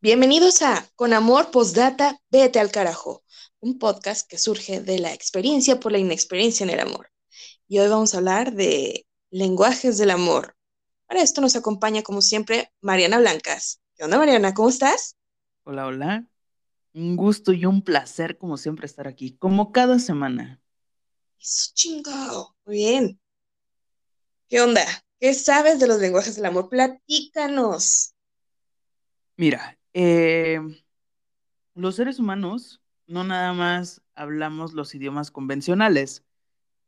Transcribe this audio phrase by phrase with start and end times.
[0.00, 3.24] Bienvenidos a Con Amor Postdata, Vete al Carajo,
[3.58, 7.10] un podcast que surge de la experiencia por la inexperiencia en el amor.
[7.66, 10.56] Y hoy vamos a hablar de lenguajes del amor.
[11.08, 13.80] Para esto nos acompaña, como siempre, Mariana Blancas.
[13.96, 14.54] ¿Qué onda, Mariana?
[14.54, 15.16] ¿Cómo estás?
[15.64, 16.28] Hola, hola.
[16.94, 20.62] Un gusto y un placer, como siempre, estar aquí, como cada semana.
[21.40, 22.56] Eso chingado.
[22.64, 23.20] Muy bien.
[24.46, 24.84] ¿Qué onda?
[25.18, 26.68] ¿Qué sabes de los lenguajes del amor?
[26.68, 28.14] Platícanos.
[29.36, 30.60] Mira, eh,
[31.74, 36.24] los seres humanos no nada más hablamos los idiomas convencionales,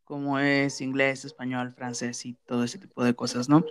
[0.04, 3.64] como es inglés, español, francés y todo ese tipo de cosas, ¿no?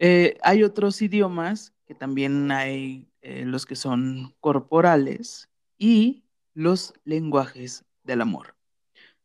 [0.00, 7.84] Eh, hay otros idiomas que también hay eh, los que son corporales y los lenguajes
[8.02, 8.56] del amor.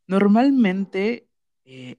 [0.06, 1.26] Normalmente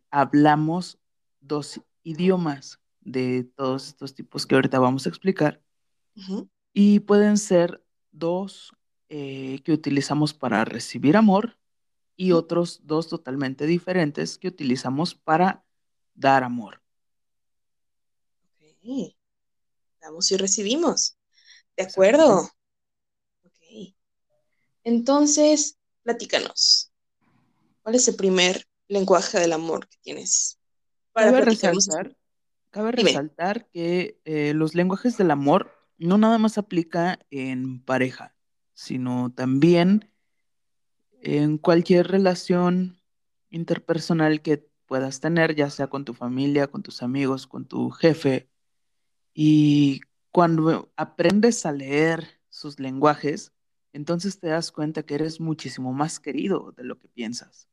[0.09, 0.99] hablamos
[1.41, 5.61] dos idiomas de todos estos tipos que ahorita vamos a explicar.
[6.73, 8.71] Y pueden ser dos
[9.09, 11.57] eh, que utilizamos para recibir amor
[12.15, 15.65] y otros dos totalmente diferentes que utilizamos para
[16.13, 16.81] dar amor.
[18.53, 19.15] Ok.
[20.01, 21.17] Damos y recibimos.
[21.75, 22.49] De acuerdo.
[23.43, 23.95] Ok.
[24.83, 26.91] Entonces, platícanos.
[27.83, 30.59] ¿Cuál es el primer lenguaje del amor que tienes?
[31.11, 32.15] Para cabe resaltar,
[32.69, 38.35] cabe resaltar que eh, los lenguajes del amor no nada más aplica en pareja,
[38.73, 40.09] sino también
[41.21, 43.01] en cualquier relación
[43.49, 48.49] interpersonal que puedas tener, ya sea con tu familia, con tus amigos, con tu jefe.
[49.33, 53.53] Y cuando aprendes a leer sus lenguajes,
[53.93, 57.67] entonces te das cuenta que eres muchísimo más querido de lo que piensas.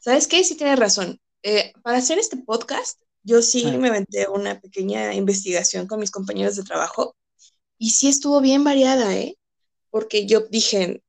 [0.00, 0.44] ¿Sabes qué?
[0.44, 1.20] Sí tienes razón.
[1.42, 6.56] Eh, para hacer este podcast, yo sí me aventé una pequeña investigación con mis compañeros
[6.56, 7.16] de trabajo
[7.78, 9.38] y sí estuvo bien variada, ¿eh?
[9.90, 11.02] Porque yo dije,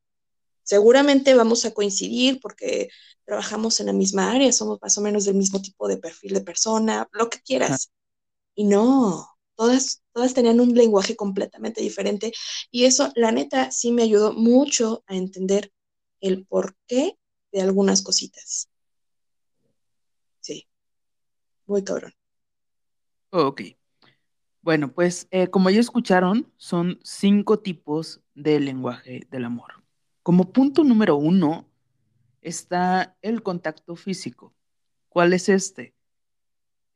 [0.63, 2.90] seguramente vamos a coincidir porque
[3.25, 6.41] trabajamos en la misma área, somos más o menos del mismo tipo de perfil de
[6.41, 7.91] persona, lo que quieras.
[8.56, 12.34] Y no, todas, todas tenían un lenguaje completamente diferente
[12.72, 15.72] y eso, la neta, sí me ayudó mucho a entender
[16.22, 17.18] el porqué
[17.52, 18.69] de algunas cositas.
[21.66, 22.13] Muy cabrón.
[23.31, 23.62] Ok.
[24.62, 29.84] Bueno, pues eh, como ya escucharon, son cinco tipos de lenguaje del amor.
[30.23, 31.68] Como punto número uno
[32.41, 34.53] está el contacto físico.
[35.09, 35.94] ¿Cuál es este?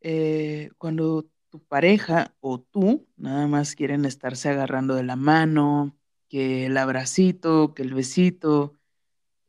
[0.01, 5.97] Eh, cuando tu pareja o tú nada más quieren estarse agarrando de la mano,
[6.29, 8.73] que el abracito, que el besito,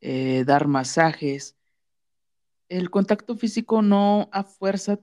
[0.01, 1.57] eh, dar masajes.
[2.69, 4.99] El contacto físico no a fuerza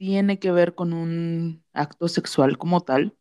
[0.00, 3.18] tiene que ver con un acto sexual como tal,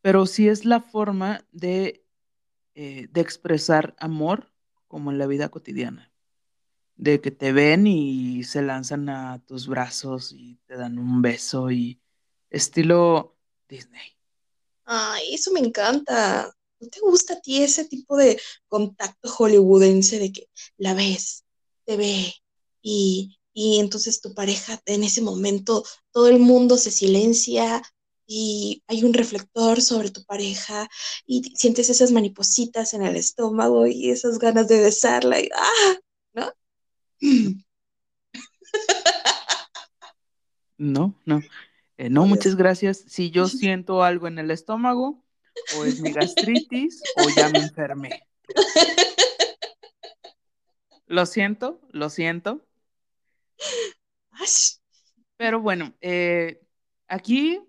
[0.00, 2.02] pero sí es la forma de,
[2.74, 4.50] eh, de expresar amor
[4.88, 6.10] como en la vida cotidiana,
[6.96, 11.70] de que te ven y se lanzan a tus brazos y te dan un beso
[11.70, 12.00] y
[12.48, 13.36] estilo
[13.68, 14.16] Disney.
[14.86, 16.50] Ay, eso me encanta.
[16.80, 20.48] ¿No te gusta a ti ese tipo de contacto hollywoodense de que
[20.78, 21.44] la ves,
[21.84, 22.32] te ve
[22.80, 27.82] y y entonces tu pareja en ese momento todo el mundo se silencia
[28.26, 30.86] y hay un reflector sobre tu pareja
[31.24, 35.96] y sientes esas maripositas en el estómago y esas ganas de besarla y ¡ah!
[36.34, 36.52] ¿no?
[40.76, 41.40] No, no.
[41.96, 43.04] Eh, no, muchas gracias.
[43.08, 45.24] Si yo siento algo en el estómago,
[45.78, 48.22] o es mi gastritis, o ya me enfermé.
[51.08, 52.65] Lo siento, lo siento.
[55.36, 56.62] Pero bueno, eh,
[57.08, 57.60] aquí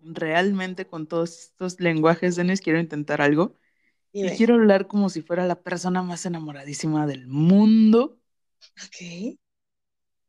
[0.00, 3.56] realmente con todos estos lenguajes, Denis, quiero intentar algo.
[4.12, 8.18] Y quiero hablar como si fuera la persona más enamoradísima del mundo.
[8.86, 9.36] Ok.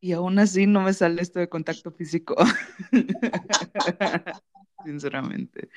[0.00, 2.36] Y aún así no me sale esto de contacto físico.
[4.84, 5.70] Sinceramente.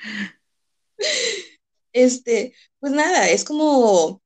[1.92, 4.21] Este, pues nada, es como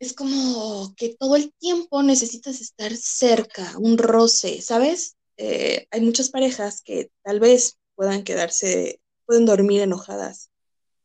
[0.00, 5.16] es como que todo el tiempo necesitas estar cerca, un roce, ¿sabes?
[5.36, 10.50] Eh, hay muchas parejas que tal vez puedan quedarse, pueden dormir enojadas,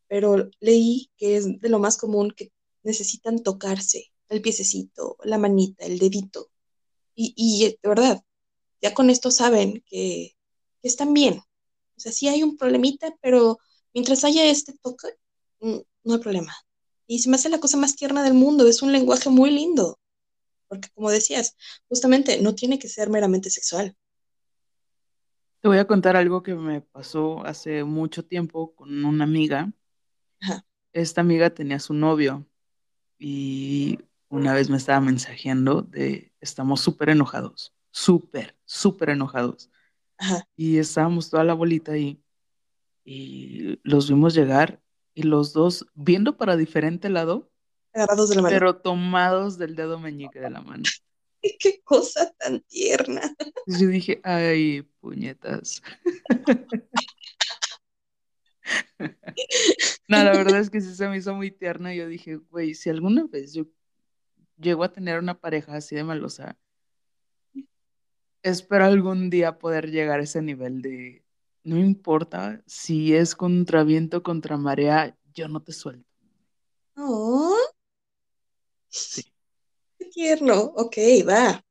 [0.07, 2.53] pero leí que es de lo más común que
[2.83, 6.49] necesitan tocarse el piececito, la manita, el dedito.
[7.17, 8.21] Y, de verdad,
[8.81, 10.35] ya con esto saben que,
[10.81, 11.39] que, están bien.
[11.97, 13.57] O sea, sí hay un problemita, pero
[13.93, 15.07] mientras haya este toque,
[15.61, 16.53] mm, no hay problema.
[17.07, 19.99] Y se me hace la cosa más tierna del mundo, es un lenguaje muy lindo,
[20.67, 21.55] porque como decías,
[21.87, 23.95] justamente no tiene que ser meramente sexual.
[25.61, 29.71] Te voy a contar algo que me pasó hace mucho tiempo con una amiga
[30.95, 32.47] esta amiga tenía su novio
[33.19, 33.99] y
[34.29, 39.69] una vez me estaba mensajeando de estamos súper enojados, súper, súper enojados.
[40.55, 42.23] Y estábamos toda la bolita ahí
[43.03, 44.81] y los vimos llegar
[45.15, 47.49] y los dos viendo para diferente lado,
[47.93, 48.53] agarrados de la mano.
[48.53, 50.83] Pero tomados del dedo meñique de la mano.
[51.59, 53.35] Qué cosa tan tierna.
[53.65, 55.81] Yo dije, ay, puñetas.
[60.07, 61.93] no, la verdad es que sí se me hizo muy tierna.
[61.93, 63.65] Y yo dije, güey, si alguna vez yo
[64.57, 66.57] llego a tener una pareja así de malosa,
[68.43, 71.24] espero algún día poder llegar a ese nivel de,
[71.65, 76.07] no importa si es contra viento, contra marea, yo no te suelto.
[76.95, 77.57] Oh.
[78.87, 79.23] Sí.
[79.97, 80.73] Qué tierno.
[80.75, 80.97] Ok,
[81.27, 81.65] va.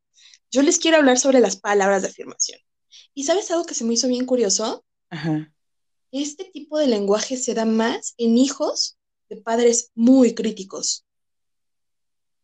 [0.51, 2.61] Yo les quiero hablar sobre las palabras de afirmación.
[3.15, 4.85] ¿Y sabes algo que se me hizo bien curioso?
[5.11, 5.53] Ajá.
[6.11, 8.99] Este tipo de lenguaje se da más en hijos
[9.29, 11.07] de padres muy críticos.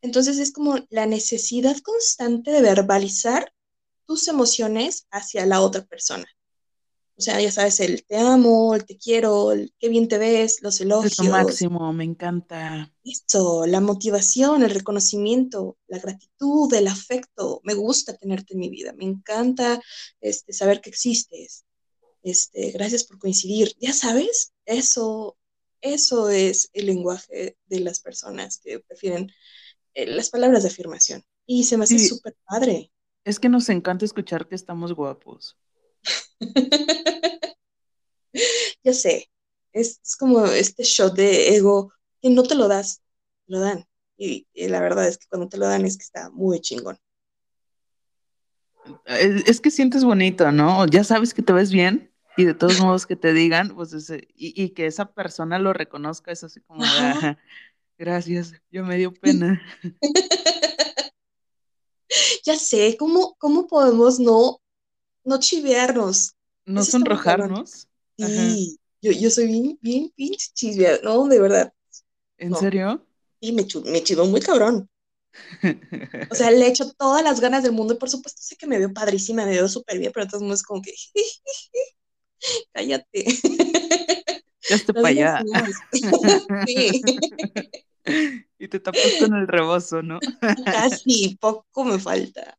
[0.03, 3.53] Entonces es como la necesidad constante de verbalizar
[4.07, 6.27] tus emociones hacia la otra persona.
[7.21, 10.63] O sea, ya sabes, el te amo, el te quiero, el qué bien te ves,
[10.63, 11.13] los elogios.
[11.13, 12.95] Es lo máximo, me encanta.
[13.05, 17.61] Esto, la motivación, el reconocimiento, la gratitud, el afecto.
[17.63, 19.83] Me gusta tenerte en mi vida, me encanta
[20.23, 21.67] este, saber que existes.
[22.23, 23.77] Este, gracias por coincidir.
[23.79, 25.37] Ya sabes, eso,
[25.83, 29.31] eso es el lenguaje de las personas que prefieren
[29.93, 31.23] eh, las palabras de afirmación.
[31.45, 32.91] Y se me hace súper padre.
[33.27, 35.59] Es que nos encanta escuchar que estamos guapos.
[38.85, 39.31] ya sé,
[39.73, 43.03] es, como este shot de ego que no te lo das,
[43.47, 43.87] lo dan.
[44.17, 46.99] Y, la verdad es que cuando te lo dan es que está muy chingón.
[49.07, 50.87] Es, que sientes bonito, ¿no?
[50.87, 53.95] Ya sabes que te ves bien y de todos modos que te digan, pues
[54.35, 56.85] y, que esa persona lo reconozca, es así como,
[57.99, 59.63] gracias, yo me dio pena.
[62.45, 64.61] ya sé, ¿cómo, cómo podemos no
[65.25, 66.35] no chivearnos.
[66.65, 67.89] No sonrojarnos.
[68.29, 71.73] Sí, yo, yo, soy bien, bien pinche chiveada, no, de verdad.
[72.37, 73.07] ¿En serio?
[73.41, 74.89] Sí, me, me chivó muy cabrón.
[76.31, 78.79] O sea, le echo todas las ganas del mundo y por supuesto sé que me
[78.79, 80.93] veo padrísima, me veo súper bien, pero entonces es como que,
[82.73, 83.25] cállate.
[84.69, 85.45] Ya estoy para allá.
[86.67, 87.03] sí.
[88.59, 90.19] Y te tapas con el rebozo, ¿no?
[90.65, 92.59] Casi, poco me falta.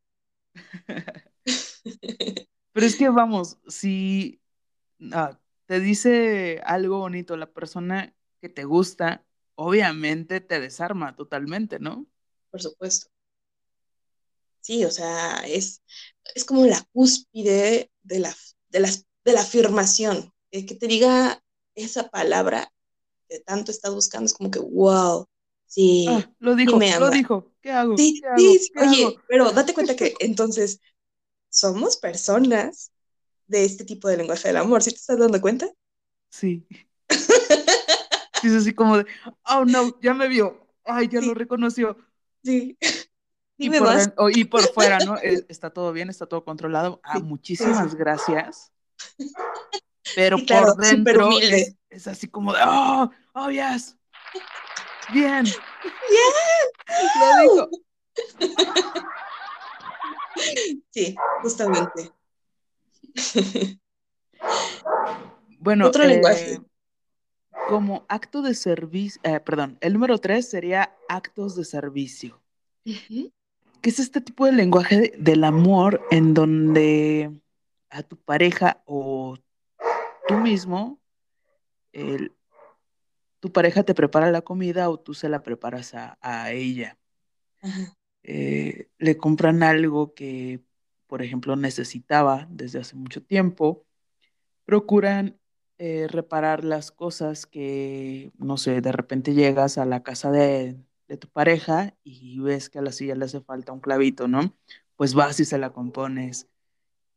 [2.73, 4.41] Pero es que vamos, si
[5.11, 5.37] ah,
[5.71, 9.25] te dice algo bonito la persona que te gusta,
[9.55, 12.07] obviamente te desarma totalmente, ¿no?
[12.49, 13.07] Por supuesto.
[14.61, 15.81] Sí, o sea, es,
[16.35, 18.35] es como la cúspide de la,
[18.69, 18.81] de
[19.25, 20.33] de la afirmación.
[20.51, 21.41] que te diga
[21.75, 22.71] esa palabra
[23.29, 25.27] que tanto estás buscando, es como que, wow,
[25.67, 26.07] sí.
[26.07, 27.51] Ah, lo dijo, lo dijo.
[27.61, 27.95] ¿Qué hago?
[27.95, 30.79] Sí, sí, oye, pero date cuenta que entonces
[31.49, 32.91] somos personas
[33.51, 35.67] de este tipo de lenguaje del amor, ¿sí te estás dando cuenta?
[36.29, 36.65] Sí.
[38.43, 39.05] es así como de,
[39.45, 41.97] oh no, ya me vio, ay, ya lo reconoció.
[42.43, 42.77] Sí.
[43.63, 45.17] Y por, y por, fuera, ¿no?
[45.47, 46.99] Está todo bien, está todo controlado.
[47.03, 48.71] Ah, muchísimas gracias.
[50.15, 53.95] Pero por dentro es, así como de, oh, oh, yes.
[55.13, 55.43] Bien.
[55.43, 55.59] Bien.
[57.19, 57.69] Lo dijo.
[60.89, 62.11] Sí, justamente.
[65.59, 66.53] Bueno, otro lenguaje.
[66.53, 66.61] Eh,
[67.69, 72.41] como acto de servicio, eh, perdón, el número tres sería actos de servicio.
[72.83, 73.29] ¿Qué
[73.83, 77.39] es este tipo de lenguaje del amor en donde
[77.91, 79.37] a tu pareja o
[80.27, 80.99] tú mismo,
[83.39, 86.97] tu pareja te prepara la comida o tú se la preparas a, a ella?
[88.23, 90.61] Eh, le compran algo que,
[91.11, 93.85] por ejemplo, necesitaba desde hace mucho tiempo,
[94.63, 95.37] procuran
[95.77, 100.79] eh, reparar las cosas que, no sé, de repente llegas a la casa de,
[101.19, 104.55] tu pareja y ves que a la silla le hace falta un clavito, ¿no?
[104.95, 106.47] Pues vas y se la compones.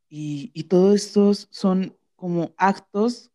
[0.09, 3.31] Y, y todos estos son como actos,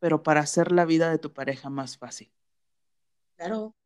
[0.00, 2.32] pero para hacer la vida de tu pareja más fácil.
[3.36, 3.76] Claro,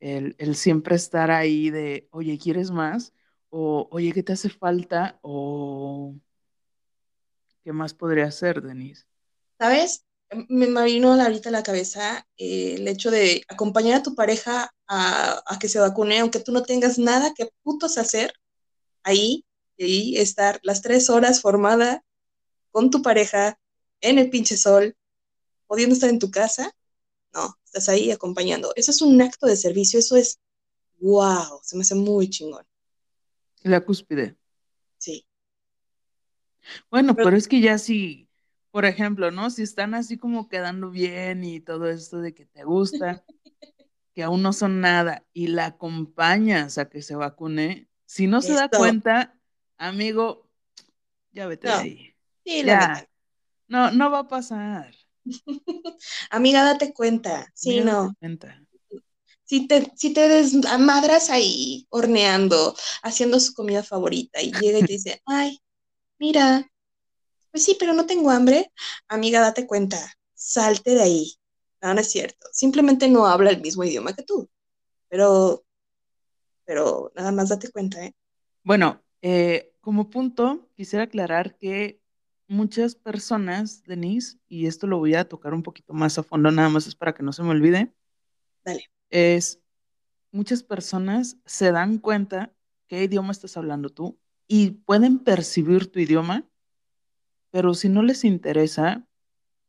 [0.00, 3.14] el, siempre estar ahí de, oye, ¿quieres más?
[3.50, 5.18] O, oye, ¿qué te hace falta?
[5.22, 6.14] O,
[7.64, 9.04] ¿qué más podría hacer, Denise?
[9.58, 10.04] ¿Sabes?
[10.48, 15.42] Me, vino ahorita a la cabeza eh, el hecho de acompañar a tu pareja a,
[15.60, 18.32] que se vacune, aunque tú no tengas nada que putos hacer
[19.02, 19.44] ahí,
[19.76, 22.04] y estar las tres horas formada
[22.70, 23.58] con tu pareja
[24.00, 24.96] en el pinche sol,
[25.66, 26.72] pudiendo estar en tu casa,
[27.32, 28.72] no, estás ahí acompañando.
[28.76, 30.38] Eso es un acto de servicio, eso es,
[31.00, 32.66] wow, se me hace muy chingón.
[33.62, 34.36] La cúspide.
[34.98, 35.26] Sí.
[36.90, 38.28] Bueno, pero, es que ya si,
[38.70, 39.50] por ejemplo, ¿no?
[39.50, 43.24] Si están así como quedando bien y todo esto de que te gusta,
[44.14, 48.52] que aún no son nada, y la acompañas a que se vacune, si no se
[48.54, 49.38] da cuenta,
[49.76, 50.48] amigo,
[51.32, 52.14] ya vete de ahí.
[52.44, 53.08] Sí, ya.
[53.68, 54.94] No, no va a pasar.
[56.30, 57.50] Amiga, date cuenta.
[57.54, 58.14] Sí, no.
[59.50, 64.92] Si te, si te desmadras ahí horneando, haciendo su comida favorita y llega y te
[64.92, 65.58] dice, ay,
[66.20, 66.70] mira,
[67.50, 68.70] pues sí, pero no tengo hambre,
[69.08, 69.98] amiga, date cuenta,
[70.34, 71.34] salte de ahí.
[71.82, 72.46] No, no es cierto.
[72.52, 74.48] Simplemente no habla el mismo idioma que tú.
[75.08, 75.64] Pero,
[76.64, 78.14] pero nada más date cuenta, ¿eh?
[78.62, 82.00] Bueno, eh, como punto, quisiera aclarar que
[82.46, 86.68] muchas personas, Denise, y esto lo voy a tocar un poquito más a fondo, nada
[86.68, 87.92] más es para que no se me olvide.
[88.64, 88.88] Dale.
[89.10, 89.60] Es,
[90.30, 92.54] muchas personas se dan cuenta
[92.86, 96.48] qué idioma estás hablando tú y pueden percibir tu idioma,
[97.50, 99.06] pero si no les interesa,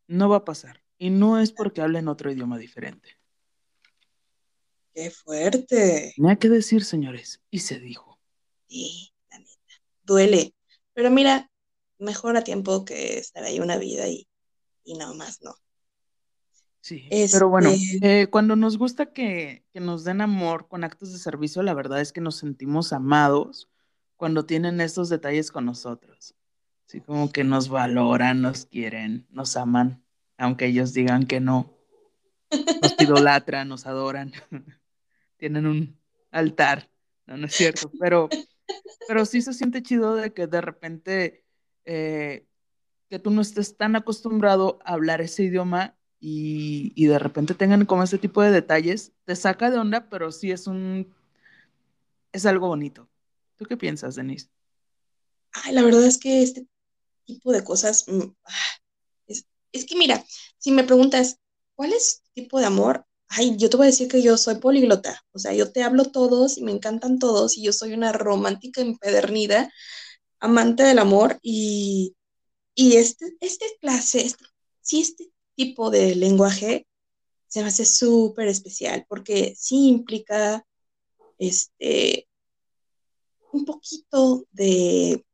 [0.07, 0.83] no va a pasar.
[0.97, 3.17] Y no es porque hablen otro idioma diferente.
[4.93, 6.13] ¡Qué fuerte!
[6.15, 8.19] Tenía que decir, señores, y se dijo.
[8.67, 9.73] Sí, la neta.
[10.03, 10.53] Duele.
[10.93, 11.49] Pero mira,
[11.97, 14.27] mejor a tiempo que estar ahí una vida y,
[14.83, 15.55] y no más, no.
[16.81, 21.13] Sí, pero bueno, este eh, cuando nos gusta que, que, nos den amor con actos
[21.13, 23.69] de servicio, la verdad es que nos sentimos amados
[24.17, 26.35] cuando tienen estos detalles con nosotros.
[26.87, 30.03] Así como que nos valoran, nos quieren, nos aman,
[30.37, 31.71] aunque ellos digan que no.
[32.49, 34.33] Nos idolatran, nos adoran.
[35.37, 35.99] Tienen un
[36.31, 36.89] altar.
[37.27, 38.27] No, no es cierto, pero,
[39.07, 41.45] pero sí se siente chido de que de repente
[41.85, 42.47] eh,
[43.07, 48.03] que tú no estés tan acostumbrado a hablar ese idioma y, de repente tengan como
[48.03, 51.11] ese tipo de detalles, te saca de onda, pero sí es un,
[52.31, 53.09] es algo bonito.
[53.57, 54.49] ¿Tú qué piensas, Denise?
[55.51, 56.67] Ay, la verdad es que este
[57.25, 58.53] tipo de cosas, mm, ah,
[59.27, 60.23] es, es que mira,
[60.59, 61.39] si me preguntas,
[61.75, 63.05] ¿cuál es tu tipo de amor?
[63.27, 66.05] Ay, yo te voy a decir que yo soy políglota, o sea, yo te hablo
[66.05, 69.71] todos y me encantan todos y yo soy una romántica empedernida
[70.39, 72.15] amante del amor y,
[72.75, 74.45] y este, este clase, este,
[74.81, 76.87] sí, este tipo de lenguaje
[77.47, 80.65] se me hace súper especial porque sí implica
[81.37, 82.27] este
[83.51, 85.25] un poquito de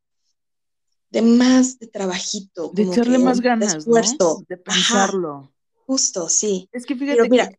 [1.09, 2.71] de más de trabajito.
[2.73, 4.43] De echarle más ganas, de esfuerzo.
[4.49, 5.53] De pensarlo.
[5.85, 6.67] justo, sí.
[6.73, 7.49] Es que fíjate mira,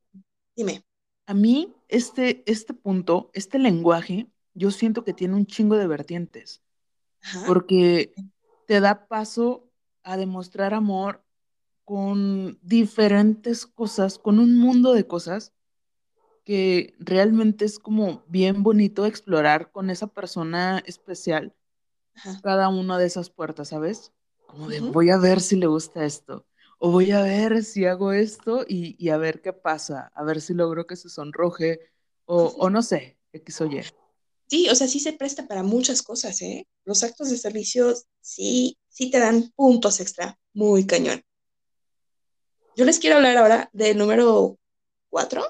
[0.54, 0.84] dime.
[1.26, 6.62] A mí, este, este punto, este lenguaje, yo siento que tiene un chingo de vertientes
[7.46, 8.12] porque
[8.66, 9.68] te da paso
[10.02, 11.24] a demostrar amor
[11.88, 15.54] con diferentes cosas, con un mundo de cosas
[16.44, 21.56] que realmente es como bien bonito explorar con esa persona especial
[22.42, 24.12] cada una de esas puertas, ¿sabes?
[24.46, 26.44] Como de voy a ver si le gusta esto,
[26.78, 30.52] o voy a ver si hago esto y, a ver qué pasa, a ver si
[30.52, 31.80] logro que se sonroje,
[32.26, 33.80] o, o no sé, X o Y.
[34.46, 36.66] Sí, o sea, sí se presta para muchas cosas, ¿eh?
[36.84, 41.22] Los actos de servicio sí, sí te dan puntos extra, muy cañón.
[42.78, 44.56] Yo les quiero hablar ahora del número
[45.08, 45.44] cuatro,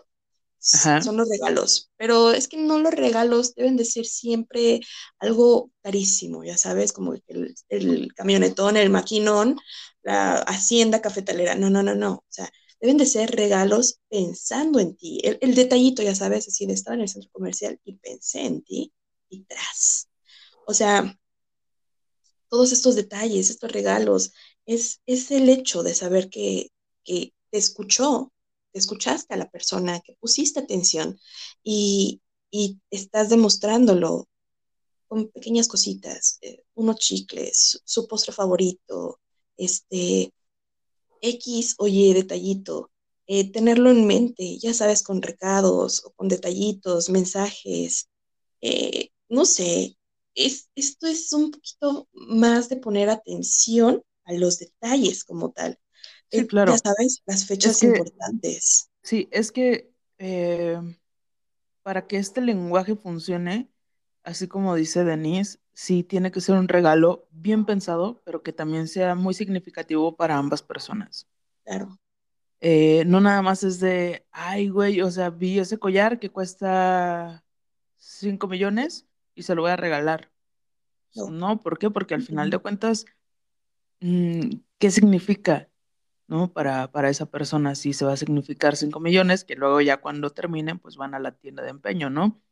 [0.56, 4.80] son los regalos, pero es que no los regalos deben de ser siempre
[5.18, 9.60] algo carísimo, ya sabes, como el, el camionetón, el maquinón,
[10.02, 14.96] la hacienda cafetalera, no, no, no, no, o sea, deben de ser regalos pensando en
[14.96, 15.20] ti.
[15.22, 18.94] El, detallito, ya sabes, así de estar en el centro comercial y pensé en ti
[19.28, 20.08] y tras.
[20.66, 21.14] O sea,
[22.48, 24.32] todos estos detalles, estos regalos,
[24.64, 26.70] es, es el hecho de saber que,
[27.08, 28.30] que te escuchó,
[28.70, 31.18] te escuchaste a la persona, que pusiste atención
[31.62, 32.20] y,
[32.90, 34.26] estás demostrándolo
[35.06, 39.20] con pequeñas cositas, eh, unos chicles, su postre favorito,
[39.58, 40.32] este,
[41.20, 42.90] X o detallito,
[43.26, 48.08] eh, tenerlo en mente, ya sabes, con recados o con detallitos, mensajes,
[48.62, 49.98] eh, no sé,
[50.34, 55.78] es, esto es un poquito más de poner atención a los detalles como tal.
[56.30, 56.72] Sí, eh, claro.
[56.72, 58.90] Ya sabes, las fechas importantes.
[59.02, 59.92] Sí, es que
[61.82, 63.70] para que este lenguaje funcione,
[64.22, 68.88] así como dice Denise, sí tiene que ser un regalo bien pensado, pero que también
[68.88, 71.26] sea muy significativo para ambas personas.
[71.64, 71.98] Claro.
[72.60, 77.44] Eh, no nada más es de, ay, güey, o sea, vi ese collar que cuesta
[77.96, 80.30] 5 millones y se lo voy a regalar.
[81.14, 81.90] No, ¿por qué?
[81.90, 83.06] Porque al final de cuentas,
[84.00, 85.68] mm, ¿qué significa?
[86.28, 86.52] ¿No?
[86.52, 90.30] Para, para esa persona sí se va a significar 5 millones, que luego ya cuando
[90.30, 92.42] terminen, pues van a la tienda de empeño, ¿no?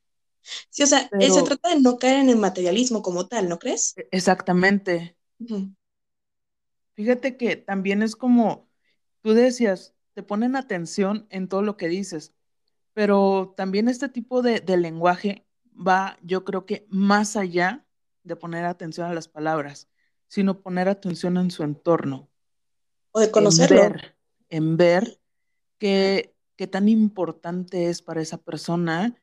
[0.71, 3.59] Sí, o sea, Pero, se trata de no caer en el materialismo como tal, ¿no
[3.59, 3.95] crees?
[3.97, 5.16] e, exactamente.
[6.95, 8.68] Fíjate que también es como,
[9.23, 12.35] tú decías, te ponen atención en todo lo que dices,
[12.95, 17.87] pero también este tipo de, de lenguaje va, yo creo que más allá
[18.25, 19.88] de poner atención a las palabras,
[20.28, 22.30] sino poner atención en su entorno,
[23.16, 23.80] O de en conocerlo.
[23.80, 24.16] ver,
[24.50, 25.20] en ver
[25.78, 29.18] qué, qué tan importante es para esa persona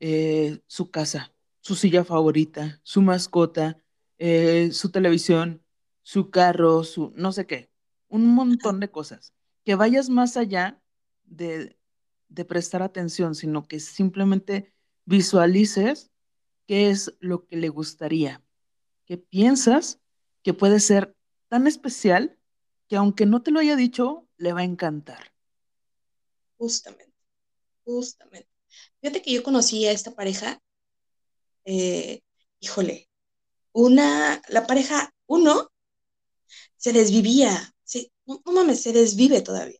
[0.00, 3.80] eh, su casa, su silla favorita, su mascota,
[4.18, 5.62] eh, su televisión,
[6.02, 7.70] su carro, su no sé qué,
[8.08, 9.32] un montón de cosas.
[9.64, 10.82] Que vayas más allá
[11.22, 11.78] de,
[12.28, 14.72] de prestar atención, sino que simplemente
[15.04, 16.10] visualices
[16.66, 18.42] qué es lo que le gustaría,
[19.04, 20.00] que piensas
[20.42, 21.14] que puede ser
[21.46, 22.37] tan especial
[22.88, 25.32] que aunque no te lo haya dicho, le va a encantar.
[26.56, 27.14] Justamente,
[27.84, 28.48] justamente.
[29.00, 30.60] Fíjate que yo conocí a esta pareja,
[31.64, 32.20] eh,
[32.60, 33.08] híjole,
[33.72, 35.70] una, la pareja uno
[36.76, 39.78] se desvivía, sí, no, no mames, se desvive todavía.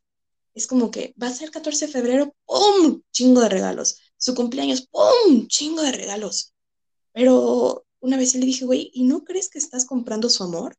[0.55, 3.03] Es como que va a ser 14 de febrero, ¡pum!
[3.13, 4.01] Chingo de regalos.
[4.17, 5.47] Su cumpleaños, ¡pum!
[5.47, 6.53] Chingo de regalos.
[7.13, 10.77] Pero una vez le dije, güey, ¿y no crees que estás comprando su amor?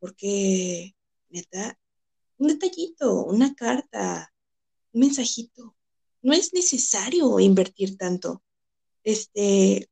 [0.00, 0.96] Porque,
[1.28, 1.78] neta,
[2.38, 4.32] un detallito, una carta,
[4.92, 5.76] un mensajito.
[6.22, 8.42] No es necesario invertir tanto.
[9.04, 9.88] Este,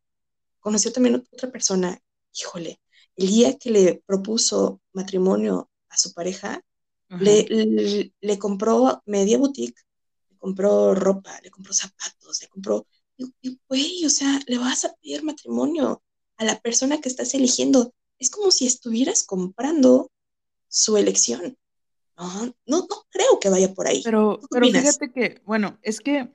[0.59, 2.03] conoció también otra persona,
[2.35, 2.81] híjole,
[3.17, 6.62] el día que le propuso matrimonio a su pareja,
[7.09, 9.81] le, le, le compró media boutique,
[10.29, 12.87] le compró ropa, le compró zapatos, le compró,
[13.19, 16.03] y, güey, o sea, le vas a pedir matrimonio
[16.37, 17.93] a la persona que estás eligiendo.
[18.18, 20.10] Es como si estuvieras comprando
[20.68, 21.57] su elección.
[22.16, 24.02] No, no, no creo que vaya por ahí.
[24.02, 26.35] Pero, ¿Tú qué pero fíjate que, bueno, es que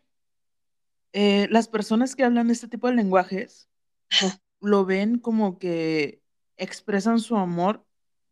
[1.11, 3.67] eh, las personas que hablan este tipo de lenguajes
[4.09, 6.21] Ajá, lo ven como que
[6.57, 7.85] expresan su amor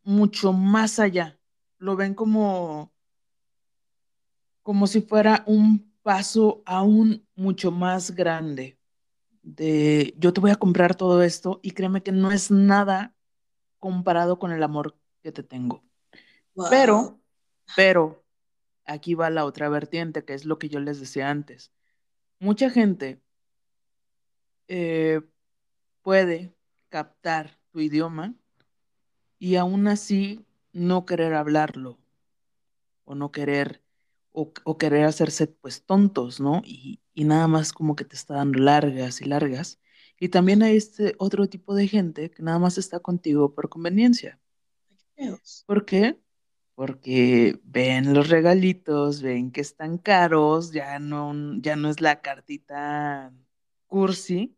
[0.03, 1.37] mucho más allá.
[1.77, 2.93] Lo ven como,
[4.63, 8.77] como si fuera un paso aún mucho más grande
[9.43, 13.15] de yo te voy a comprar todo esto y créeme que no es nada
[13.81, 15.83] comparado con el amor que te tengo.
[16.55, 16.67] wow.
[16.69, 17.19] Pero,
[17.75, 18.23] pero,
[18.85, 21.73] aquí va la otra vertiente, que es lo que yo les decía antes.
[22.39, 23.21] Mucha gente
[24.69, 25.21] eh,
[26.01, 26.53] puede
[26.87, 28.35] captar tu idioma
[29.37, 31.97] y aún así no querer hablarlo
[33.03, 33.83] o no querer
[34.31, 36.61] o, o querer hacerse pues tontos, ¿no?
[36.63, 39.80] Y, y, nada más como que te está dando largas y largas.
[40.21, 44.39] Y también hay este otro tipo de gente que nada más está contigo por conveniencia.
[45.65, 46.19] ¿Por qué?
[46.75, 53.34] Porque ven los regalitos, ven que están caros, ya no, ya no es la cartita
[53.88, 54.55] cursi,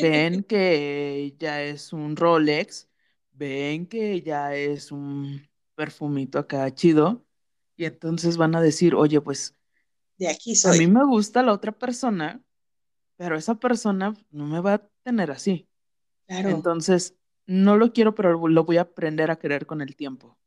[0.00, 2.88] ven que ya es un Rolex,
[3.32, 7.26] ven que ya es un perfumito acá chido,
[7.76, 9.56] y entonces van a decir, oye, pues
[10.18, 12.43] de aquí a mí me gusta la otra persona,
[13.16, 15.68] pero esa persona no me va a tener así.
[16.26, 16.50] Claro.
[16.50, 17.14] Entonces,
[17.46, 20.38] no lo quiero, pero lo voy a aprender a querer con el tiempo.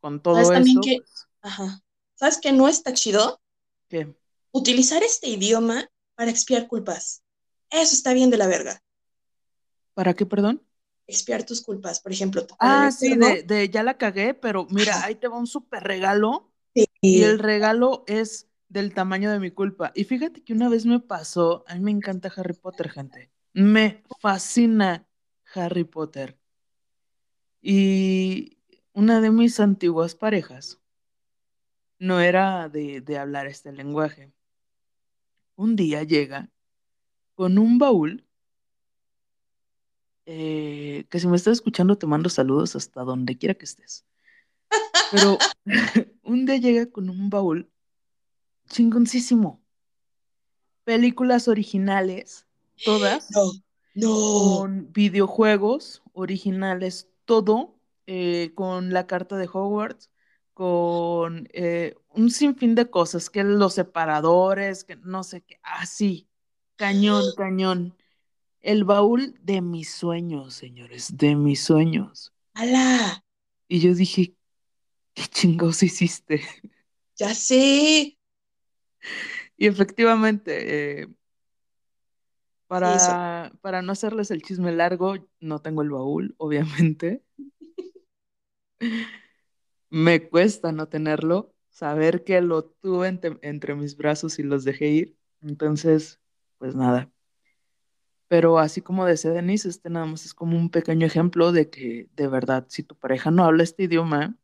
[0.00, 1.82] Con todo ¿Sabes también esto, que, pues, ajá,
[2.14, 3.40] ¿sabes que no está chido?
[3.88, 4.14] ¿qué?
[4.52, 7.22] Utilizar este idioma para expiar culpas.
[7.70, 8.82] Eso está bien de la verga.
[9.94, 10.62] ¿Para qué, perdón?
[11.06, 12.00] Expiar tus culpas.
[12.00, 15.46] Por ejemplo, Ah, sí, de, de ya la cagué, pero mira, ahí te va un
[15.46, 16.86] súper regalo Sí.
[17.00, 19.92] y el regalo es del tamaño de mi culpa.
[19.94, 23.30] Y fíjate que una vez me pasó, a mí me encanta Harry Potter, gente.
[23.52, 25.06] Me fascina
[25.54, 26.38] Harry Potter.
[27.62, 28.58] Y
[28.92, 30.80] una de mis antiguas parejas
[31.98, 34.32] no era de, de hablar este lenguaje.
[35.56, 36.50] Un día llega
[37.34, 38.26] con un baúl,
[40.26, 44.04] eh, que si me estás escuchando te mando saludos hasta donde quiera que estés.
[45.12, 45.38] Pero
[46.22, 47.70] un día llega con un baúl
[48.68, 49.62] chingoncísimo.
[50.84, 52.46] Películas originales,
[52.84, 53.52] todas, No,
[53.94, 54.60] no.
[54.60, 60.10] con videojuegos originales, todo, eh, con la carta de Hogwarts,
[60.54, 66.28] con eh, un sinfín de cosas, que los separadores, que no sé qué, así,
[66.76, 67.96] cañón, cañón.
[68.60, 72.32] El baúl de mis sueños, señores, de mis sueños.
[72.54, 73.22] ¡Hala!
[73.68, 74.34] Y yo dije,
[75.14, 76.42] ¿qué chingados hiciste?
[77.18, 78.15] Ya sé.
[79.56, 81.14] Y efectivamente, eh, Sí,
[82.68, 87.22] para, para no hacerles el chisme largo, no tengo el baúl, obviamente.
[89.90, 94.88] me cuesta no tenerlo, saber que lo tuve entre, entre mis brazos y los dejé
[94.88, 95.16] ir.
[95.42, 96.20] Entonces,
[96.58, 97.10] pues nada.
[98.28, 102.08] Pero así como decía Denise, este nada más es como un pequeño ejemplo de que
[102.16, 104.36] de verdad, si tu pareja no habla este idioma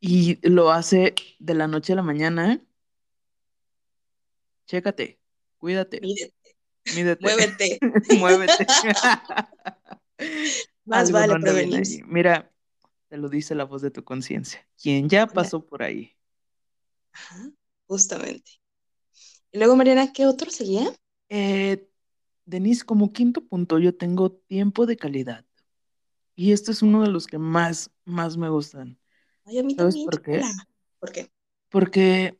[0.00, 2.60] y lo hace de la noche a la mañana,
[4.68, 5.18] chécate,
[5.56, 6.34] cuídate, Mídete,
[6.94, 7.78] mídete, muévete.
[8.20, 8.66] muévete.
[10.84, 12.04] Más Algo vale prevenir.
[12.06, 12.52] Mira,
[13.08, 16.14] te lo dice la voz de tu conciencia, quien ya pasó por ahí.
[17.12, 17.50] Ajá,
[17.86, 18.52] justamente.
[19.50, 20.92] Y luego, Mariana, ¿qué otro sería?
[21.30, 21.88] Eh,
[22.44, 25.44] Denise, como quinto punto, yo tengo tiempo de calidad.
[26.34, 28.98] Y este es uno de los que más, más me gustan.
[29.44, 30.42] Ay, a mí ¿Sabes también, por qué?
[31.00, 31.30] ¿Por qué?
[31.70, 32.38] Porque,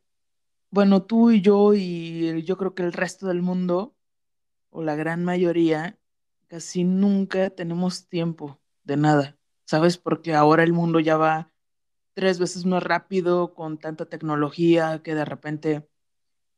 [0.71, 3.95] bueno, tú y yo y yo creo que el resto del mundo,
[4.69, 5.97] o la gran mayoría,
[6.47, 9.37] casi nunca tenemos tiempo de nada.
[9.65, 9.97] ¿Sabes?
[9.97, 11.51] Porque ahora el mundo ya va
[12.13, 15.87] tres veces más rápido con tanta tecnología que de repente,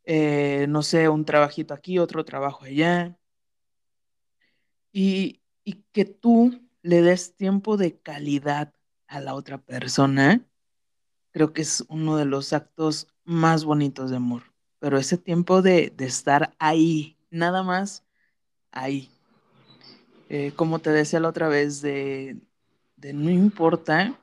[0.05, 3.17] eh, no sé, un trabajito aquí, otro trabajo allá.
[4.93, 8.73] Y, y que tú le des tiempo de calidad
[9.07, 10.45] a la otra persona,
[11.31, 14.43] creo que es uno de los actos más bonitos de amor.
[14.79, 18.03] Pero ese tiempo de, de estar ahí, nada más
[18.71, 19.09] ahí.
[20.29, 22.39] Eh, como te decía la otra vez, de,
[22.97, 24.19] de no importa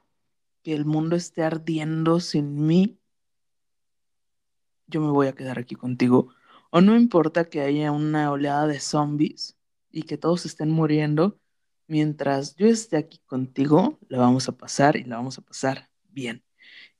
[0.62, 2.98] que el mundo esté ardiendo sin mí,
[4.86, 6.28] yo me voy a quedar aquí contigo.
[6.70, 9.56] O no importa que haya una oleada de zombies
[9.90, 11.38] y que todos estén muriendo,
[11.86, 16.42] mientras yo esté aquí contigo, la vamos a pasar y la vamos a pasar bien.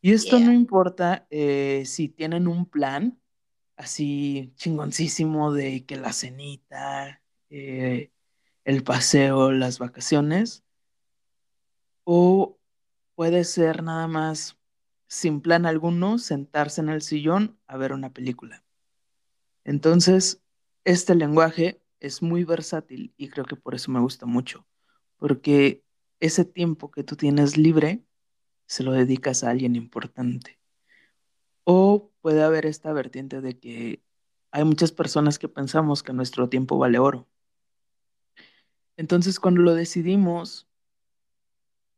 [0.00, 0.46] Y esto Yeah.
[0.46, 3.20] no importa eh, si tienen un plan
[3.76, 8.10] así chingoncísimo de que la cenita, eh,
[8.64, 10.64] el paseo, las vacaciones,
[12.04, 12.58] o
[13.14, 14.56] puede ser nada más
[15.08, 18.64] sin plan alguno, sentarse en el sillón a ver una película.
[19.64, 20.42] Entonces,
[20.84, 24.66] este lenguaje es muy versátil y creo que por eso me gusta mucho,
[25.16, 25.84] porque
[26.20, 28.02] ese tiempo que tú tienes libre
[28.68, 30.60] se lo dedicas a alguien importante.
[31.64, 34.02] O puede haber esta vertiente de que
[34.50, 37.26] hay muchas personas que pensamos que nuestro tiempo vale oro.
[38.96, 40.68] Entonces, cuando lo decidimos,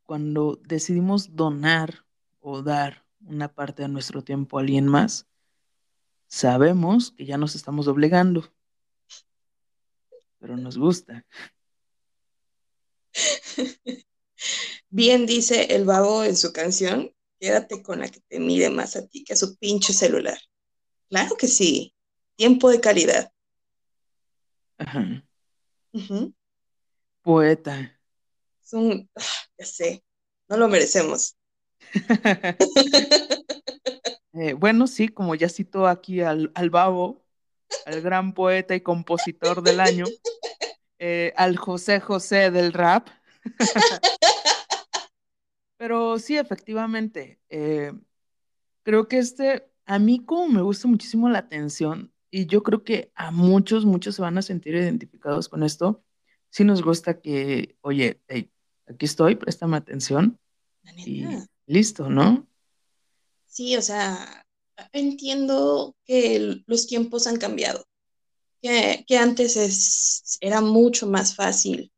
[0.05, 2.05] cuando decidimos donar
[2.41, 5.27] o dar una parte de nuestro tiempo a alguien más,
[6.29, 8.53] sabemos que ya nos estamos obligando,
[10.39, 11.27] pero nos gusta.
[14.92, 19.07] Bien dice el babo en su canción, quédate con la que te mide más a
[19.07, 20.37] ti que a su pinche celular.
[21.09, 21.94] Claro que sí,
[22.35, 23.33] tiempo de calidad.
[24.79, 25.24] Ajá.
[27.22, 28.00] Poeta.
[28.64, 29.22] Es un, ah,
[29.59, 30.05] ya sé,
[30.48, 31.37] no lo merecemos.
[34.33, 37.26] Eh, bueno, sí, como ya citó aquí al, al Babo,
[37.85, 40.05] al gran poeta y compositor del año,
[41.00, 43.09] eh, al José José del rap.
[45.81, 47.93] Pero sí, efectivamente, eh,
[48.85, 53.12] creo que este, a mí como me gusta muchísimo la atención, y yo creo que
[53.14, 56.05] a muchos, muchos se van a sentir identificados con esto,
[56.51, 58.51] sí nos gusta que, oye, hey,
[58.87, 60.38] aquí estoy, préstame atención
[61.07, 61.25] y
[61.66, 62.47] listo, ¿no?
[63.47, 64.47] Sí, o sea,
[64.93, 67.87] entiendo que los tiempos han cambiado,
[68.62, 71.93] que, que antes es, era mucho más fácil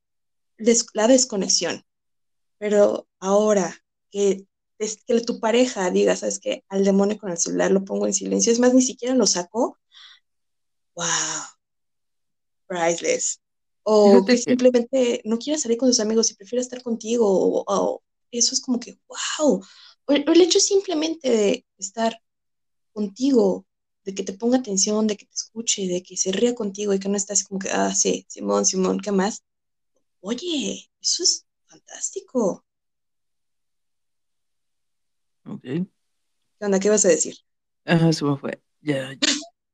[0.59, 1.85] des- la desconexión,
[2.62, 3.75] pero ahora
[4.12, 4.46] que,
[4.79, 8.14] es- que tu pareja diga, sabes que al demonio con el celular lo pongo en
[8.14, 9.79] silencio, es más, ni siquiera lo saco,
[10.96, 11.42] wow,
[12.68, 13.40] priceless.
[13.85, 18.03] O que simplemente no quiera salir con sus amigos y prefiera estar contigo, o, o
[18.31, 19.61] eso es como que, wow.
[20.07, 22.20] O el hecho simplemente de estar
[22.92, 23.66] contigo,
[24.05, 27.01] de que te ponga atención, de que te escuche, de que se ría contigo y
[27.01, 29.44] que no estás como que, ah, sí, Simón, Simón, ¿qué más?
[30.20, 32.65] Oye, eso es fantástico.
[35.47, 35.87] ok, ¿Qué
[36.61, 36.79] onda?
[36.79, 37.35] ¿Qué vas a decir?
[38.13, 39.11] se me fue, ya,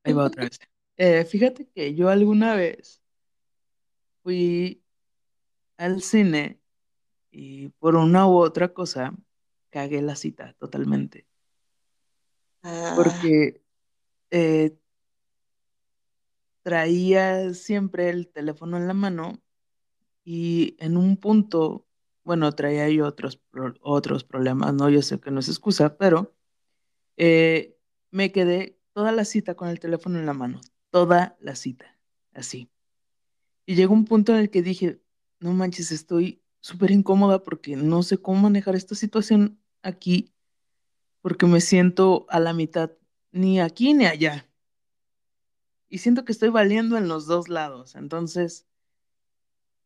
[0.03, 0.59] ahí va otra vez.
[0.97, 3.01] Eh, fíjate que yo alguna vez
[4.23, 4.81] fui
[5.77, 6.59] al cine
[7.31, 9.13] y por una u otra cosa
[9.69, 11.27] cagué la cita totalmente,
[12.63, 13.61] Ah, porque
[14.31, 14.77] eh,
[16.63, 19.39] traía siempre el teléfono en la mano
[20.23, 21.87] y en un punto,
[22.29, 23.41] bueno, traía yo otros,
[23.81, 24.87] otros problemas, ¿no?
[24.87, 26.35] Yo sé que no es excusa, pero
[27.17, 27.75] eh,
[28.11, 30.61] me quedé toda la cita con el teléfono en la mano,
[30.91, 31.97] toda la cita,
[32.35, 32.69] así.
[33.65, 35.01] Y llegó un punto en el que dije,
[35.39, 40.31] no manches, estoy súper incómoda porque no sé cómo manejar esta situación aquí
[41.21, 42.91] porque me siento a la mitad,
[43.31, 44.47] ni aquí ni allá.
[45.87, 47.95] Y siento que estoy valiendo en los dos lados.
[47.95, 48.67] Entonces,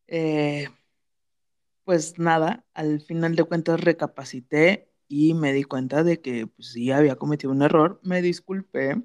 [0.08, 0.68] eh,
[1.84, 6.90] pues nada, al final de cuentas recapacité y me di cuenta de que pues, sí
[6.90, 8.00] había cometido un error.
[8.02, 9.02] Me disculpé.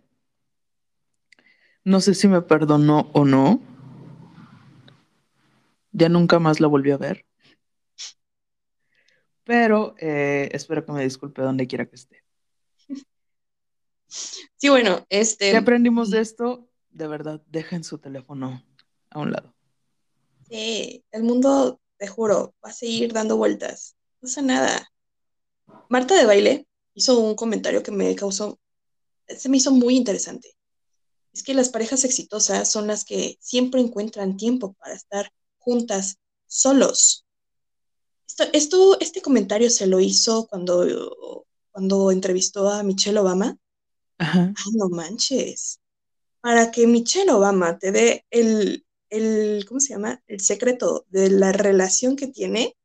[1.84, 3.62] No sé si me perdonó o no.
[5.92, 7.26] Ya nunca más la volví a ver.
[9.44, 12.24] Pero eh, espero que me disculpe donde quiera que esté.
[14.08, 15.52] Sí, bueno, este.
[15.52, 16.70] ¿Qué aprendimos de esto?
[16.90, 18.64] De verdad, dejen su teléfono
[19.10, 19.56] a un lado.
[20.50, 23.96] Sí, el mundo, te juro, va a seguir dando vueltas.
[24.22, 24.92] No pasa nada.
[25.90, 28.60] Marta de baile hizo un comentario que me causó,
[29.28, 30.56] se me hizo muy interesante.
[31.34, 37.26] Es que las parejas exitosas son las que siempre encuentran tiempo para estar juntas, solos.
[38.28, 43.58] Esto, esto este comentario se lo hizo cuando, cuando entrevistó a Michelle Obama.
[44.18, 44.54] Ajá.
[44.56, 45.80] Ah, no manches.
[46.42, 50.22] Para que Michelle Obama te dé el, el, ¿cómo se llama?
[50.28, 52.76] El secreto de la relación que tiene,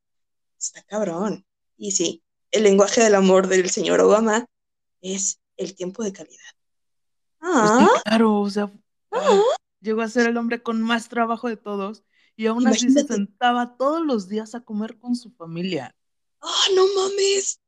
[0.58, 1.46] está cabrón.
[1.76, 4.46] Y sí, el lenguaje del amor del señor Obama
[5.00, 6.40] es el tiempo de calidad.
[7.40, 8.72] Ah, Pues sí, claro, o sea,
[9.12, 9.42] ah, ah,
[9.80, 12.04] llegó a ser el hombre con más trabajo de todos
[12.36, 15.94] y aún así se sentaba todos los días a comer con su familia,
[16.40, 17.60] ah, no mames.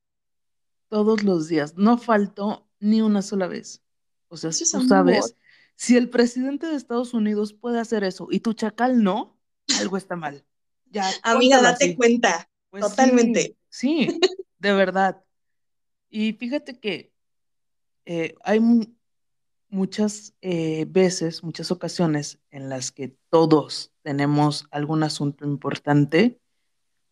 [0.88, 3.82] todos los días, no faltó ni una sola vez.
[4.28, 5.24] O sea, Eso es tú amor.
[5.76, 9.38] Si el presidente de Estados Unidos puede hacer eso y tu chacal no,
[9.78, 10.44] algo está mal.
[10.90, 11.96] Ya, Amiga, date así.
[11.96, 12.48] cuenta.
[12.70, 13.56] Pues Totalmente.
[13.68, 14.20] Sí, sí,
[14.58, 15.22] de verdad.
[16.08, 17.12] Y fíjate que
[18.04, 18.86] eh, hay mu-
[19.68, 26.40] muchas eh, veces, muchas ocasiones en las que todos tenemos algún asunto importante,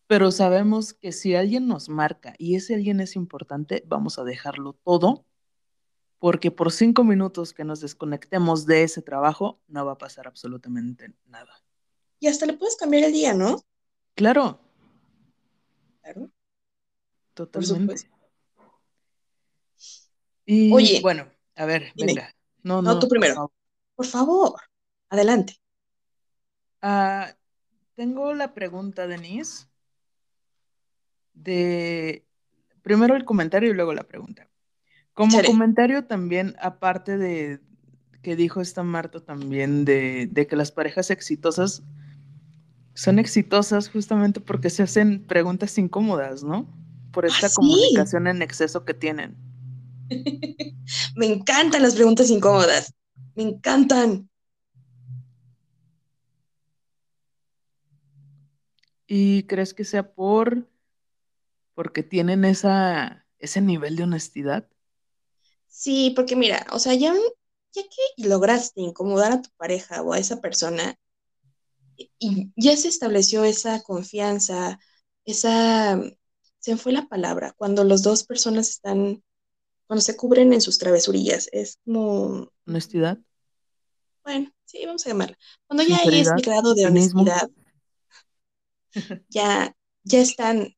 [0.07, 4.73] pero sabemos que si alguien nos marca y ese alguien es importante, vamos a dejarlo
[4.83, 5.25] todo,
[6.19, 11.13] porque por cinco minutos que nos desconectemos de ese trabajo, no va a pasar absolutamente
[11.27, 11.61] nada.
[12.19, 13.61] Y hasta le puedes cambiar el día, ¿no?
[14.15, 14.59] Claro,
[16.01, 16.29] Claro.
[17.33, 17.95] totalmente.
[20.45, 22.13] Y Oye, bueno, a ver, dime.
[22.13, 22.35] venga.
[22.63, 23.35] No, No, no, tú por primero.
[23.35, 23.51] favor.
[23.95, 24.61] Por favor,
[25.09, 25.55] adelante.
[26.81, 27.35] Ah,
[27.95, 29.65] tengo la pregunta, Denise,
[31.33, 32.25] de
[32.81, 34.49] primero el comentario y luego la pregunta.
[35.15, 37.61] Como comentario también, aparte de
[38.21, 41.83] que dijo esta Marta también de, de que las parejas exitosas
[42.93, 46.67] son exitosas justamente porque se hacen preguntas incómodas, ¿no?
[47.11, 47.55] Por esta Ah, sí.
[47.55, 49.35] comunicación en exceso que tienen.
[51.15, 52.93] Me encantan las preguntas incómodas.
[53.35, 54.29] Me encantan.
[59.07, 60.67] ¿Y crees que sea por
[61.73, 64.67] porque tienen esa, ese nivel de honestidad?
[65.81, 67.13] Sí, porque mira, o sea, ya,
[67.73, 70.97] ya que lograste incomodar a tu pareja o a esa persona
[72.19, 74.79] y- ya se estableció esa confianza,
[75.25, 75.99] esa,
[76.59, 79.23] se fue la palabra, cuando las dos personas están,
[79.87, 83.19] cuando se cubren en sus travesurillas, es como, ¿Honestidad?
[84.23, 85.37] bueno, sí, vamos a llamarla.
[85.67, 87.49] Cuando ya hay ese grado de honestidad,
[89.29, 90.75] ya, ya están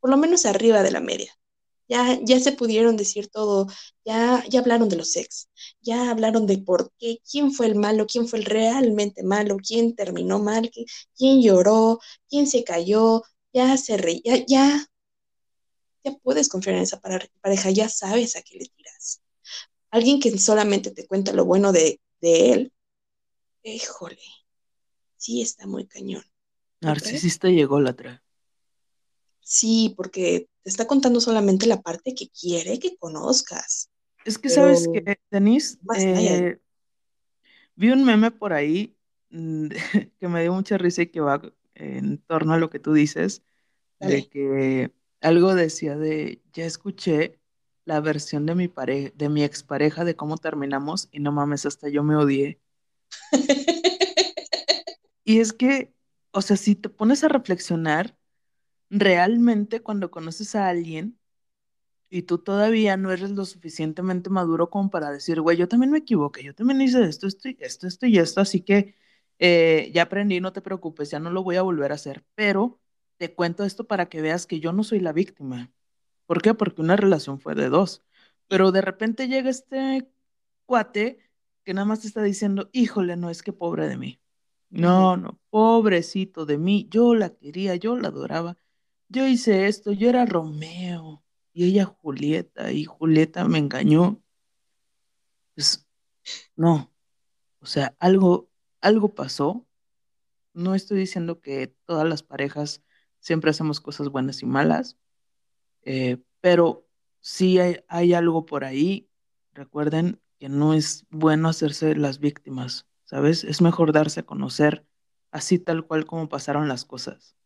[0.00, 1.32] por lo menos arriba de la media.
[1.88, 3.66] Ya, ya se pudieron decir todo,
[4.04, 5.48] ya, ya hablaron de los ex,
[5.80, 9.94] ya hablaron de por qué, quién fue el malo, quién fue el realmente malo, quién
[9.96, 11.98] terminó mal, qui- quién lloró,
[12.28, 13.22] quién se cayó,
[13.54, 14.86] ya se reía, ya, ya,
[16.04, 19.22] ya puedes confiar en esa pare- pareja, ya sabes a qué le tiras.
[19.90, 22.72] Alguien que solamente te cuenta lo bueno de, de él,
[23.64, 24.18] híjole,
[25.16, 26.24] sí está muy cañón.
[26.80, 28.22] Narcisista y ególatra.
[29.50, 33.88] Sí, porque te está contando solamente la parte que quiere que conozcas.
[34.26, 35.78] Es que, Pero ¿sabes qué, Denise?
[35.96, 36.60] Eh,
[37.74, 38.94] vi un meme por ahí
[39.30, 39.68] mm,
[40.20, 41.40] que me dio mucha risa y que va
[41.74, 43.42] en torno a lo que tú dices,
[44.00, 47.40] de que algo decía de, ya escuché
[47.86, 51.88] la versión de mi pareja, de mi expareja de cómo terminamos y no mames, hasta
[51.88, 52.60] yo me odié.
[55.24, 55.92] Y es que,
[56.30, 58.17] o sea, si te pones a reflexionar,
[58.90, 61.18] realmente cuando conoces a alguien
[62.10, 65.98] y tú todavía no eres lo suficientemente maduro como para decir, güey, yo también me
[65.98, 68.94] equivoqué, yo también hice esto, esto, y esto, esto y esto, así que
[69.38, 72.80] eh, ya aprendí, no te preocupes, ya no lo voy a volver a hacer, pero
[73.18, 75.70] te cuento esto para que veas que yo no soy la víctima.
[76.26, 76.54] ¿Por qué?
[76.54, 78.02] Porque una relación fue de dos,
[78.48, 80.08] pero de repente llega este
[80.66, 81.18] cuate
[81.64, 84.20] que nada más te está diciendo, híjole, no, es que pobre de mí.
[84.70, 88.56] No, no, pobrecito de mí, yo la quería, yo la adoraba,
[89.08, 94.22] yo hice esto, yo era Romeo y ella Julieta, y Julieta me engañó.
[95.54, 95.86] Pues
[96.56, 96.92] no,
[97.60, 99.66] o sea, algo, algo pasó.
[100.54, 102.82] No estoy diciendo que todas las parejas
[103.20, 104.98] siempre hacemos cosas buenas y malas,
[105.82, 106.86] eh, pero
[107.20, 109.10] sí hay, hay algo por ahí.
[109.54, 113.44] Recuerden que no es bueno hacerse las víctimas, ¿sabes?
[113.44, 114.86] Es mejor darse a conocer
[115.30, 117.36] así tal cual como pasaron las cosas.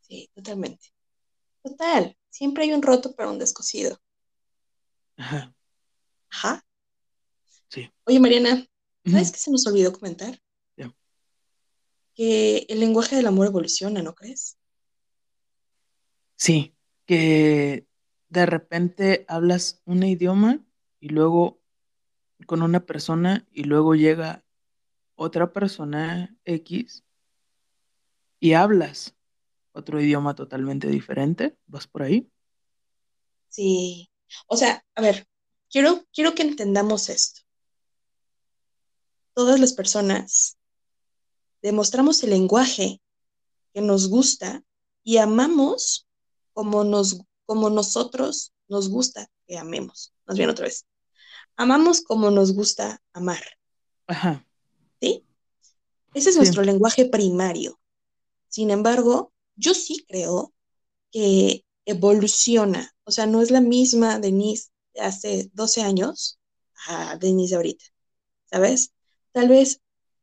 [0.00, 0.95] Sí, totalmente.
[1.66, 3.98] Total, siempre hay un roto para un descosido.
[5.16, 5.52] Ajá.
[6.30, 6.64] Ajá.
[7.68, 7.90] Sí.
[8.04, 8.64] Oye, Mariana,
[9.04, 9.32] ¿sabes Ujú.
[9.32, 10.40] qué se nos olvidó comentar?
[10.76, 10.94] Ya.
[12.14, 14.56] Que el lenguaje del amor evoluciona, ¿no crees?
[16.36, 17.88] Sí, que
[18.28, 20.64] de repente hablas un idioma
[21.00, 21.60] y luego
[22.46, 24.44] con una persona y luego llega
[25.16, 27.04] otra persona X
[28.38, 29.15] y hablas
[29.76, 31.56] otro idioma totalmente diferente.
[31.66, 32.30] ¿Vas por ahí?
[33.48, 34.10] Sí.
[34.46, 35.26] O sea, a ver,
[35.70, 37.42] quiero, quiero que entendamos esto.
[39.34, 40.58] Todas las personas
[41.62, 43.00] demostramos el lenguaje
[43.74, 44.64] que nos gusta
[45.04, 46.08] y amamos
[46.52, 50.14] como, nos, como nosotros nos gusta que amemos.
[50.26, 50.86] Más bien otra vez.
[51.56, 53.42] Amamos como nos gusta amar,
[54.06, 54.46] Ajá,
[55.00, 55.24] ¿sí?
[56.12, 57.78] Ese es sí, nuestro lenguaje primario.
[58.48, 60.54] Sin embargo, yo sí creo
[61.12, 62.92] que evoluciona.
[63.04, 66.38] O sea, no es la misma Denise de hace 12 años
[66.88, 67.84] a Denise de ahorita,
[68.50, 68.92] ¿sabes?
[69.32, 69.80] Tal vez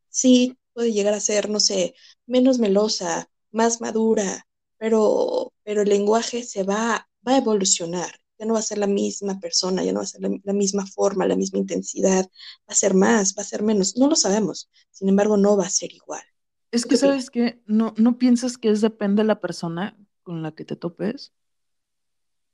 [0.10, 6.43] sí puede llegar a ser, no sé, menos melosa, más madura, pero, pero el lenguaje
[6.43, 8.12] se va, va a evolucionar.
[8.39, 10.54] Ya no va a ser la misma persona, ya no va a ser la, la
[10.54, 12.30] misma forma, la misma intensidad, va
[12.67, 14.69] a ser más, va a ser menos, no lo sabemos.
[14.91, 16.24] Sin embargo, no va a ser igual.
[16.73, 19.95] Es ¿Tú que qué sabes que no, no piensas que es depende de la persona
[20.23, 21.31] con la que te topes,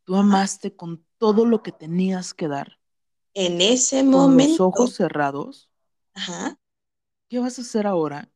[0.05, 2.79] tú amaste con todo lo que tenías que dar,
[3.35, 5.69] En ese con los ojos momento, cerrados.
[6.13, 6.57] ajá,
[7.29, 8.29] ¿Qué vas a hacer ahora?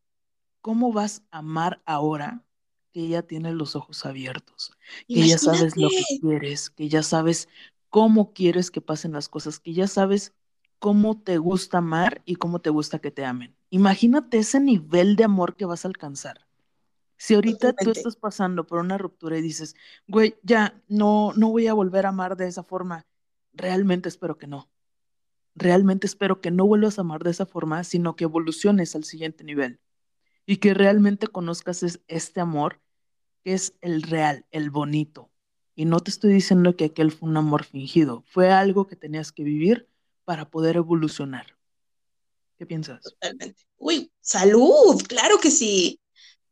[0.61, 2.45] ¿Cómo vas a amar ahora
[2.93, 4.73] que ya tienes los ojos abiertos?
[5.11, 7.49] Que ya sabes lo que quieres, que ya sabes
[7.89, 10.33] cómo quieres que pasen las cosas, que ya sabes
[10.79, 13.55] cómo te gusta amar y cómo te gusta que te amen.
[13.71, 16.47] Imagínate ese nivel de amor que vas a alcanzar.
[17.21, 19.75] Si ahorita tú estás pasando por una ruptura y dices,
[20.07, 23.05] güey, ya no, no voy a volver a amar de esa forma,
[23.53, 24.71] realmente espero que no.
[25.53, 29.43] Realmente espero que no vuelvas a amar de esa forma, sino que evoluciones al siguiente
[29.43, 29.79] nivel
[30.47, 32.81] y que realmente conozcas es este amor
[33.43, 35.29] que es el real, el bonito.
[35.75, 39.31] Y no te estoy diciendo que aquel fue un amor fingido, fue algo que tenías
[39.31, 39.87] que vivir
[40.25, 41.45] para poder evolucionar.
[42.57, 43.03] ¿Qué piensas?
[43.03, 43.61] totalmente.
[43.77, 46.00] Uy, salud, claro que sí.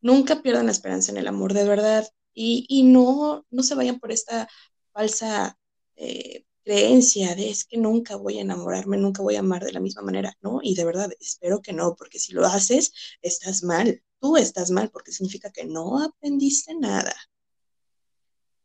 [0.02, 2.08] Nunca pierdan la esperanza en el amor, de verdad.
[2.34, 4.48] Y, y no, no se vayan por esta
[4.94, 5.58] falsa
[5.96, 9.80] eh, creencia de es que nunca voy a enamorarme, nunca voy a amar de la
[9.80, 10.60] misma manera, ¿no?
[10.62, 14.04] Y de verdad, espero que no, porque si lo haces, estás mal.
[14.20, 17.16] Tú estás mal, porque significa que no aprendiste nada.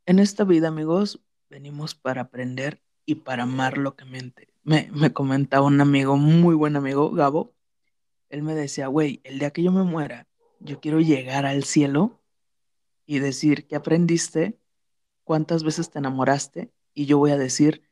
[0.06, 4.48] En esta vida, amigos, venimos para aprender y para amar locamente.
[4.64, 7.54] Me, me comentaba un amigo, muy buen amigo, Gabo,
[8.28, 10.26] él me decía, güey, el día que yo me muera,
[10.60, 12.20] yo quiero llegar al cielo
[13.06, 14.58] y decir, ¿qué aprendiste?
[15.24, 16.72] ¿Cuántas veces te enamoraste?
[16.94, 17.82] Y yo voy a decir,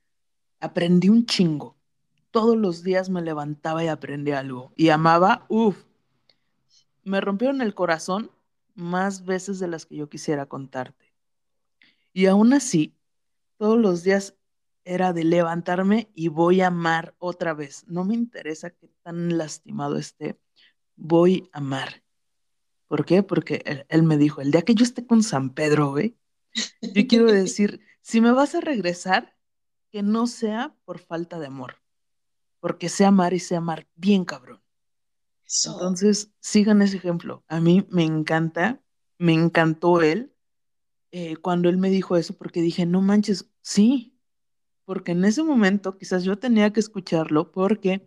[0.61, 1.77] aprendí un chingo.
[2.31, 4.73] Todos los días me levantaba y aprendí algo.
[4.77, 5.85] Y amaba, uff.
[7.05, 8.31] me rompieron el corazón
[8.75, 11.13] más veces de las que yo quisiera contarte.
[12.13, 12.95] Y aún así,
[13.59, 14.35] todos los días
[14.85, 17.85] era de levantarme y voy a amar otra vez.
[17.87, 20.39] No me interesa qué tan lastimado esté,
[20.97, 22.02] voy a amar.
[22.93, 23.23] ¿Por qué?
[23.23, 26.15] Porque él, me dijo, el día que yo esté con San Pedro, güey,
[26.83, 29.35] yo quiero decir, si me vas a regresar,
[29.91, 31.77] que no sea por falta de amor,
[32.61, 34.63] porque sé amar y sé amar bien cabrón.
[35.65, 37.43] Entonces, sigan ese ejemplo.
[37.49, 38.83] A mí me encanta,
[39.17, 40.35] me encantó él
[41.13, 44.19] eh, cuando él me dijo eso, porque dije, no manches, sí,
[44.85, 48.07] porque en ese momento quizás yo tenía que escucharlo, porque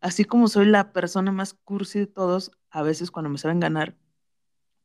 [0.00, 3.96] así como soy la persona más cursi de todos, a veces cuando me saben ganar,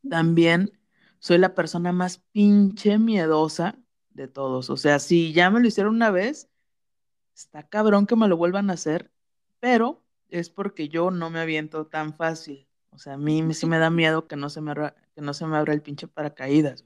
[0.10, 0.78] también
[1.20, 3.78] soy la persona más pinche miedosa
[4.10, 4.70] de todos.
[4.70, 6.50] O sea, si ya me lo hicieron una vez,
[7.36, 9.12] está cabrón que me lo vuelvan a hacer,
[9.60, 12.68] pero es porque yo no me aviento tan fácil.
[12.92, 15.34] O sea, a mí sí me da miedo que no se me abra, que no
[15.34, 16.86] se me abra el pinche paracaídas.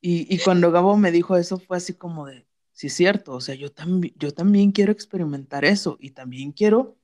[0.00, 3.56] Y, cuando Gabo me dijo eso fue así como de, sí es cierto, o sea,
[3.56, 6.96] yo, también yo también quiero experimentar eso y también quiero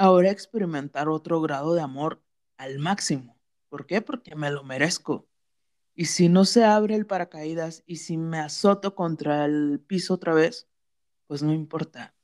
[0.00, 2.22] ahora experimentar otro grado de amor
[2.56, 3.38] al máximo.
[3.68, 4.00] ¿Por qué?
[4.00, 5.28] Porque me lo merezco.
[5.94, 10.32] Y si no se abre el paracaídas y si me azoto contra el piso otra
[10.32, 10.66] vez,
[11.26, 12.14] pues no importa.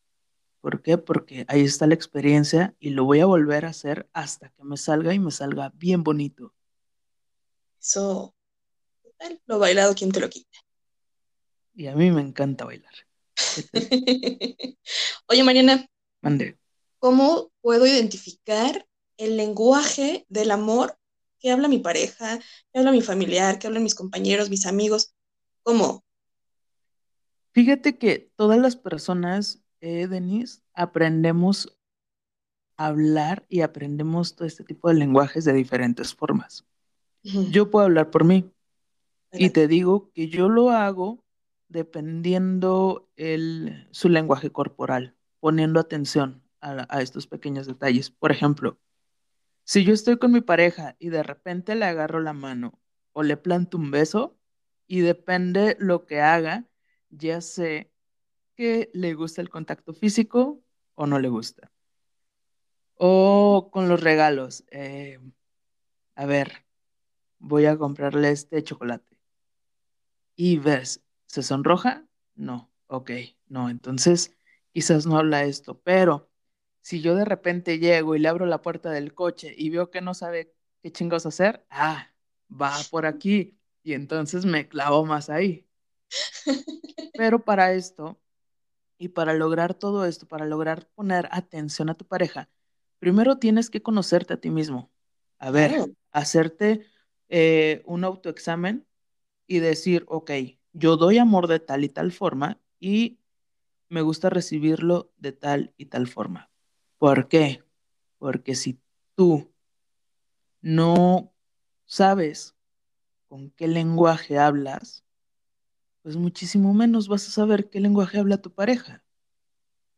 [0.63, 0.97] ¿Por qué?
[0.97, 4.79] Porque ahí está la experiencia y lo voy a volver a hacer hasta que me
[4.79, 6.55] salga y me salga bien bonito.
[7.79, 8.35] Eso,
[9.45, 10.59] lo bailado, ¿quién te lo quita?
[11.75, 12.95] Y a mí me encanta bailar.
[15.29, 15.87] Oye, Mariana.
[16.23, 16.59] Mande.
[17.07, 18.85] ¿Cómo puedo identificar
[19.17, 20.99] el lenguaje del amor
[21.39, 22.41] que habla mi pareja,
[22.73, 25.15] que habla mi familiar, que hablan mis compañeros, mis amigos?
[25.63, 26.05] ¿Cómo?
[27.53, 31.79] Fíjate que todas las personas eh, Denise, aprendemos
[32.77, 36.67] a hablar y aprendemos todo este tipo de lenguajes de diferentes formas.
[37.23, 38.51] Yo puedo hablar por mí
[39.31, 41.23] y te digo que yo lo hago
[41.69, 48.11] dependiendo el, su lenguaje corporal, poniendo atención a, estos pequeños detalles.
[48.11, 48.79] Por ejemplo,
[49.65, 52.81] si yo estoy con mi pareja y de repente le agarro la mano
[53.13, 54.39] o le planto un beso
[54.87, 56.67] y depende lo que haga,
[57.11, 57.93] ya sé
[58.55, 60.63] que le gusta el contacto físico
[60.95, 61.73] o no le gusta.
[62.95, 64.65] O con los regalos.
[64.71, 65.19] Eh,
[66.15, 66.65] a ver,
[67.39, 69.17] voy a comprarle este chocolate.
[70.35, 72.07] Y ves, ¿se sonroja?
[72.35, 73.11] No, ok,
[73.49, 74.37] no, entonces
[74.73, 76.31] quizás no habla esto, pero
[76.87, 80.01] si yo de repente llego y le abro la puerta del coche y veo que
[80.01, 82.13] no sabe qué chingos hacer, ah,
[82.49, 85.67] va por aquí y entonces me clavo más ahí.
[87.15, 88.21] Pero para esto
[88.99, 92.49] y para lograr todo esto, para lograr poner atención a tu pareja,
[93.01, 94.93] primero tienes que conocerte a ti mismo.
[95.41, 96.87] A ver, hacerte
[97.29, 98.87] eh, un autoexamen
[99.49, 100.31] y decir, ok,
[100.73, 103.19] yo doy amor de tal y tal forma y
[103.89, 106.49] me gusta recibirlo de tal y tal forma.
[106.99, 107.63] ¿Por qué?
[108.19, 108.79] Porque si
[109.15, 109.51] tú
[110.63, 111.33] no
[111.87, 112.55] sabes
[113.29, 115.05] con qué lenguaje hablas,
[116.03, 119.05] pues muchísimo menos vas a saber qué lenguaje habla tu pareja.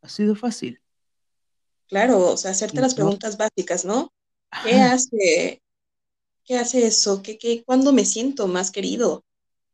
[0.01, 0.81] Ha sido fácil.
[1.87, 4.13] Claro, o sea, hacerte las preguntas básicas, ¿no?
[4.63, 5.61] ¿Qué hace,
[6.43, 7.21] qué hace eso?
[7.23, 9.23] ¿Qué, qué, ¿Cuándo me siento más querido?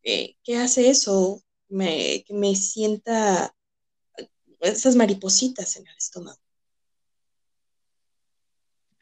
[0.01, 1.41] ¿Qué, qué hace eso?
[1.67, 3.53] Me, que me sienta
[4.61, 6.39] esas maripositas en el estómago.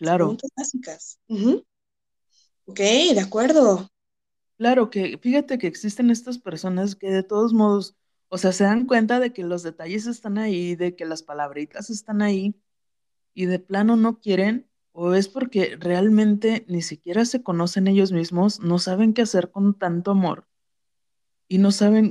[0.04, 0.26] Claro.
[0.26, 1.20] Preguntas básicas.
[2.66, 3.89] Ok, de acuerdo.
[4.58, 7.95] Claro que fíjate que existen estas personas que de todos modos,
[8.28, 11.89] o sea, se dan cuenta de que los detalles están ahí, de que las palabritas
[11.89, 12.54] están ahí
[13.34, 18.60] y de plano no quieren, o es porque realmente ni siquiera se conocen ellos mismos,
[18.60, 20.47] no saben qué hacer con tanto amor
[21.47, 22.10] y no saben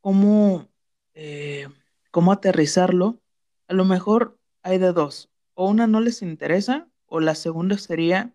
[0.00, 0.68] cómo,
[1.14, 1.66] eh,
[2.12, 3.20] cómo aterrizarlo.
[3.66, 8.34] A lo mejor hay de dos, o una no les interesa, o la segunda sería,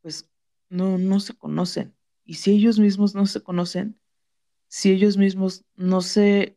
[0.00, 0.26] pues
[0.70, 1.94] no, no se conocen
[2.24, 4.00] y si ellos mismos no se conocen,
[4.68, 6.56] si ellos mismos no se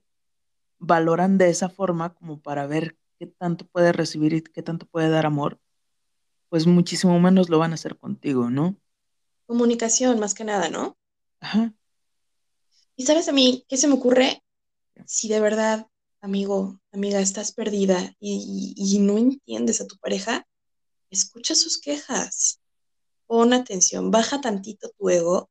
[0.77, 5.09] valoran de esa forma como para ver qué tanto puede recibir y qué tanto puede
[5.09, 5.59] dar amor,
[6.47, 8.77] pues muchísimo menos lo van a hacer contigo, ¿no?
[9.47, 10.95] Comunicación, más que nada, ¿no?
[11.39, 11.73] Ajá.
[12.95, 14.43] Y sabes a mí, ¿qué se me ocurre?
[15.05, 15.87] Si de verdad,
[16.21, 20.47] amigo, amiga, estás perdida y, y no entiendes a tu pareja,
[21.13, 22.59] escucha sus quejas,
[23.27, 25.49] pon atención, baja tantito tu ego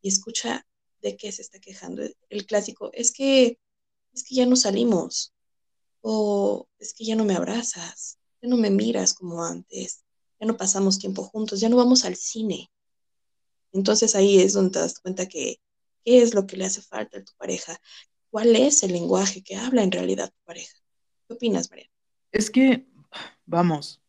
[0.00, 0.66] y escucha
[1.00, 2.02] de qué se está quejando.
[2.28, 3.58] El clásico, es que,
[4.12, 5.32] es que ya no salimos,
[6.00, 10.04] o es que ya no me abrazas, ya no me miras como antes,
[10.40, 12.70] ya no pasamos tiempo juntos, ya no vamos al cine.
[13.72, 15.60] Entonces ahí es donde te das cuenta que
[16.04, 17.80] qué es lo que le hace falta a tu pareja,
[18.30, 20.76] cuál es el lenguaje que habla en realidad tu pareja.
[21.26, 21.88] ¿Qué opinas, María?
[22.32, 22.86] Es que,
[23.46, 24.01] vamos,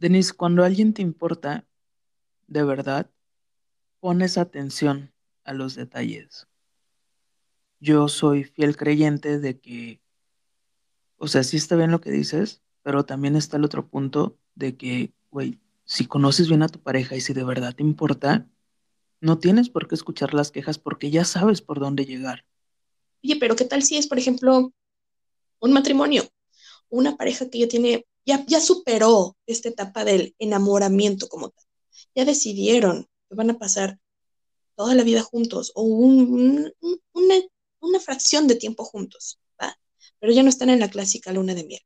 [0.00, 1.66] Denise, cuando alguien te importa,
[2.46, 3.10] de verdad,
[4.00, 5.12] pones atención
[5.44, 6.48] a los detalles.
[7.80, 10.00] Yo soy fiel creyente de que,
[11.18, 14.74] o sea, sí está bien lo que dices, pero también está el otro punto de
[14.74, 18.48] que, güey, si conoces bien a tu pareja y si de verdad te importa,
[19.20, 22.46] no tienes por qué escuchar las quejas porque ya sabes por dónde llegar.
[23.22, 24.72] Oye, pero ¿qué tal si es, por ejemplo,
[25.60, 26.24] un matrimonio?
[26.88, 31.64] Una pareja que ya tiene, ya, ya superó esta etapa del enamoramiento como tal.
[32.14, 33.98] Ya decidieron que van a pasar
[34.76, 36.72] toda la vida juntos o un,
[37.12, 37.34] una,
[37.80, 39.76] una, fracción de tiempo juntos, ¿va?
[40.18, 41.82] Pero ya no están en la clásica luna de miel.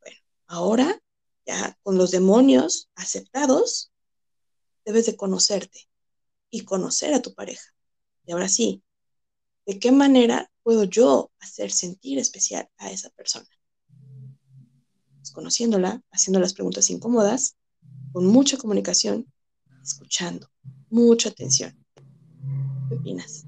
[0.00, 1.00] Bueno, ahora
[1.46, 3.92] ya con los demonios aceptados,
[4.84, 5.88] debes de conocerte
[6.50, 7.64] y conocer a tu pareja.
[8.26, 8.82] Y ahora sí,
[9.66, 13.48] ¿de qué manera puedo yo hacer sentir especial a esa persona?
[15.34, 17.56] Conociéndola, haciendo las preguntas incómodas,
[18.12, 19.26] con mucha comunicación,
[19.82, 20.48] escuchando,
[20.88, 21.76] mucha atención.
[22.88, 23.44] ¿Qué opinas?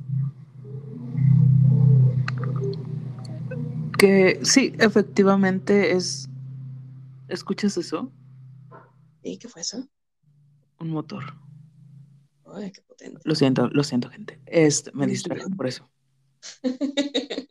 [3.99, 6.28] Que sí, efectivamente es
[7.28, 8.12] ¿Escuchas eso?
[9.22, 9.89] ¿Y qué fue eso?
[10.78, 11.24] Un motor.
[12.45, 13.20] Ay, qué potente.
[13.24, 14.41] Lo siento, lo siento, gente.
[14.47, 15.91] Este, me distraje por eso.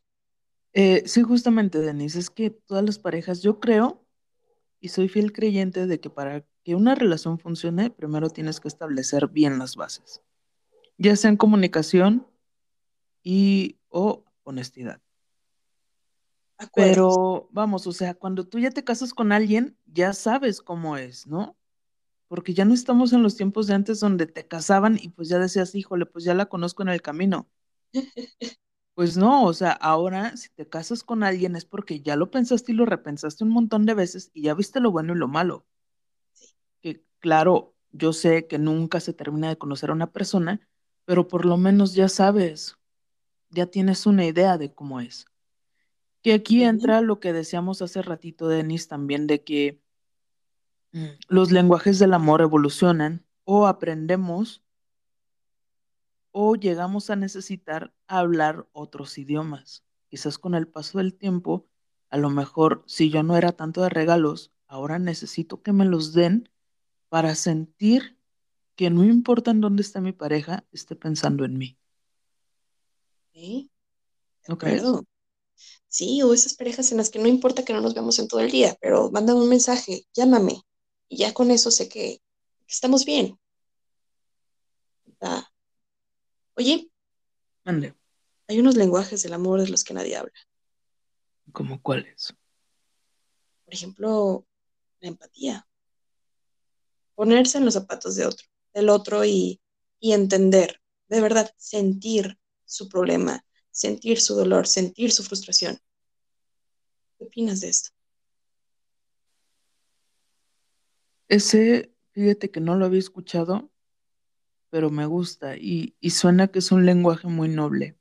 [0.73, 4.04] eh, sí, justamente, Denise, es que todas las parejas, yo creo,
[4.85, 9.29] y soy fiel creyente de que para que una relación funcione, primero tienes que establecer
[9.29, 10.21] bien las bases,
[10.99, 12.27] ya sea en comunicación
[13.23, 15.01] y o honestidad.
[16.75, 21.25] Pero vamos, o sea, cuando tú ya te casas con alguien, ya sabes cómo es,
[21.25, 21.57] ¿no?
[22.27, 25.39] Porque ya no estamos en los tiempos de antes donde te casaban y pues ya
[25.39, 27.49] decías, híjole, pues ya la conozco en el camino.
[28.95, 32.71] Pues no, o sea, ahora si te casas con alguien es porque ya lo pensaste
[32.71, 35.65] y lo repensaste un montón de veces y ya viste lo bueno y lo malo.
[36.81, 40.65] Que claro, yo sé que nunca se termina de conocer a una persona,
[41.03, 42.77] pero por lo menos ya sabes,
[43.49, 45.25] ya tienes una idea de cómo es.
[46.21, 49.81] Que aquí entra lo que decíamos hace ratito, Denis, también de que
[50.93, 54.64] mm, los lenguajes del amor evolucionan o aprendemos
[56.37, 59.85] o llegamos a necesitar hablar otros idiomas.
[60.09, 61.65] Quizás con el paso del tiempo,
[62.09, 66.11] a lo mejor si yo no era tanto de regalos, ahora necesito que me los
[66.11, 66.49] den
[67.07, 68.19] para sentir
[68.75, 71.77] que no importa en dónde está mi pareja, esté pensando en mí.
[73.33, 73.71] Sí.
[74.49, 74.83] ¿No crees?
[75.87, 78.41] Sí, o esas parejas en las que no importa que no nos veamos en todo
[78.41, 80.61] el día, pero mándame un mensaje, llámame,
[81.07, 82.21] y ya con eso sé que
[82.67, 83.39] estamos bien.
[85.21, 85.49] Ah.
[86.57, 86.89] Oye,
[87.65, 87.93] Mande.
[88.47, 90.33] hay unos lenguajes del amor de los que nadie habla.
[91.51, 92.33] ¿Cómo cuáles?
[93.65, 94.47] Por ejemplo,
[94.99, 95.67] la empatía.
[97.15, 99.61] Ponerse en los zapatos de otro, del otro y,
[99.99, 105.79] y entender, de verdad, sentir su problema, sentir su dolor, sentir su frustración.
[107.17, 107.89] ¿Qué opinas de esto?
[111.27, 113.71] Ese, fíjate que no lo había escuchado,
[114.69, 117.97] pero me gusta y, suena que es un lenguaje muy noble.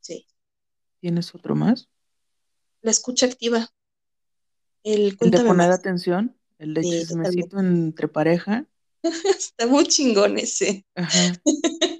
[0.00, 0.26] Sí.
[1.00, 1.88] ¿Tienes otro más?
[2.82, 3.68] La escucha activa.
[4.82, 8.66] El, de poner atención, el de chismecito entre pareja.
[9.02, 10.86] Está muy chingón ese.
[10.94, 11.40] Ajá.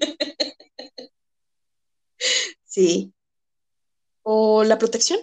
[2.77, 3.11] Sí.
[4.21, 5.19] O la protección,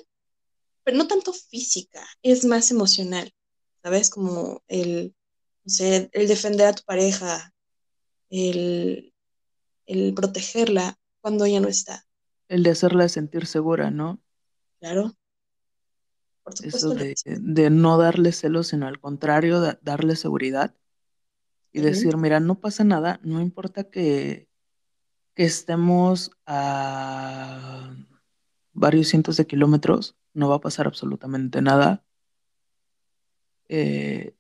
[0.82, 3.32] pero no tanto física, es más emocional,
[3.80, 4.11] ¿sabes?
[4.11, 5.14] Como el,
[5.64, 7.52] no sé, el defender a tu pareja,
[8.30, 9.14] el,
[9.86, 12.04] el protegerla cuando ella no está.
[12.48, 14.20] El de hacerla sentir segura, ¿no?
[14.78, 15.14] Claro.
[16.42, 16.92] Por supuesto.
[16.92, 20.74] Eso de, no darle celos, sino al contrario, darle seguridad
[21.72, 24.46] y decir, mira, no pasa nada, no importa que,
[25.34, 27.96] que estemos a
[28.74, 32.04] varios cientos de kilómetros, no va a pasar absolutamente nada.
[33.68, 34.36] Eh,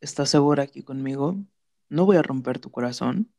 [0.00, 1.36] estás segura aquí conmigo,
[1.88, 3.32] no voy a romper tu corazón.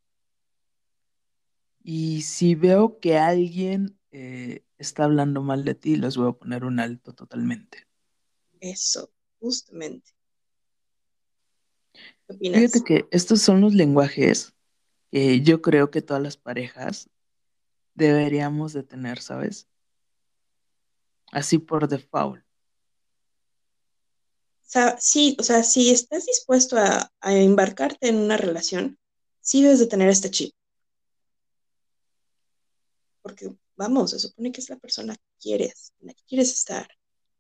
[1.82, 6.66] Y si veo que alguien eh, está hablando mal de ti, les voy a poner
[6.66, 7.88] un alto totalmente.
[8.60, 10.12] Eso, justamente.
[12.28, 12.60] ¿Qué opinas?
[12.60, 14.54] Fíjate que estos son los lenguajes
[15.12, 17.10] yo creo que todas las parejas
[17.94, 19.68] deberíamos de tener, ¿sabes?
[21.32, 22.44] Así por default.
[24.72, 29.00] Sea, sí, o sea, si estás dispuesto a, embarcarte en una relación,
[29.42, 30.54] sí debes de tener este chip.
[33.22, 36.88] Porque, vamos, se supone que es la persona que quieres, en la que quieres estar.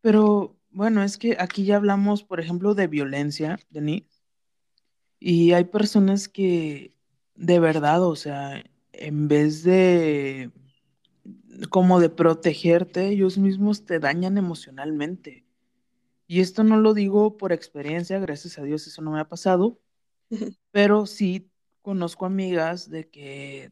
[0.01, 4.23] Pero bueno, es que aquí ya hablamos, por ejemplo, de violencia, Denise,
[5.19, 6.95] y hay personas que
[7.35, 10.51] de verdad, o sea, en vez de
[11.69, 15.45] como de protegerte, ellos mismos te dañan emocionalmente.
[16.29, 19.79] Y esto no lo digo por experiencia, gracias a Dios eso no me ha pasado,
[20.71, 21.49] pero sí
[21.81, 23.71] conozco amigas de que,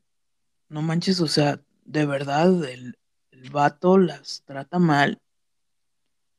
[0.67, 2.97] no manches, o sea, de verdad, el,
[3.29, 5.21] el vato las trata mal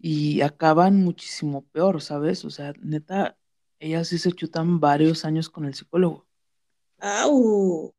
[0.01, 2.45] y acaban muchísimo peor, ¿sabes?
[2.45, 3.39] O sea, neta,
[3.79, 6.27] ellas sí se chutan varios años con el psicólogo.
[6.99, 7.95] ¡Au!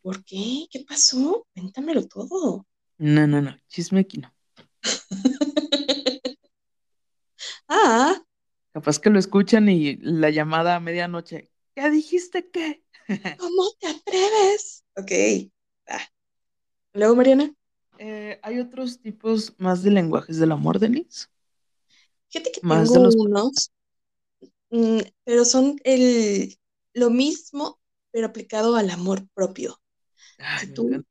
[0.00, 0.66] ¿Por qué?
[0.70, 1.46] ¿Qué pasó?
[1.52, 2.66] Cuéntamelo todo.
[2.96, 4.32] No, no, no, chisme aquí no.
[7.68, 8.20] Ah,
[8.72, 12.82] Capaz que lo escuchan y la llamada a medianoche, ¿qué dijiste qué?
[13.36, 14.84] ¿cómo te atreves?
[14.96, 15.10] Ok.
[16.94, 17.54] Luego, Mariana,
[17.98, 21.26] Eh, ¿hay otros tipos más de lenguajes del amor, Denise?
[22.28, 23.16] fíjate que Más tengo de los...
[23.16, 23.72] unos,
[24.70, 26.58] mm, pero son el,
[26.94, 29.80] lo mismo, pero aplicado al amor propio.
[30.38, 31.04] Ay, Si tú,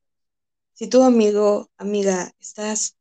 [0.74, 2.96] si tú, amigo, amiga, estás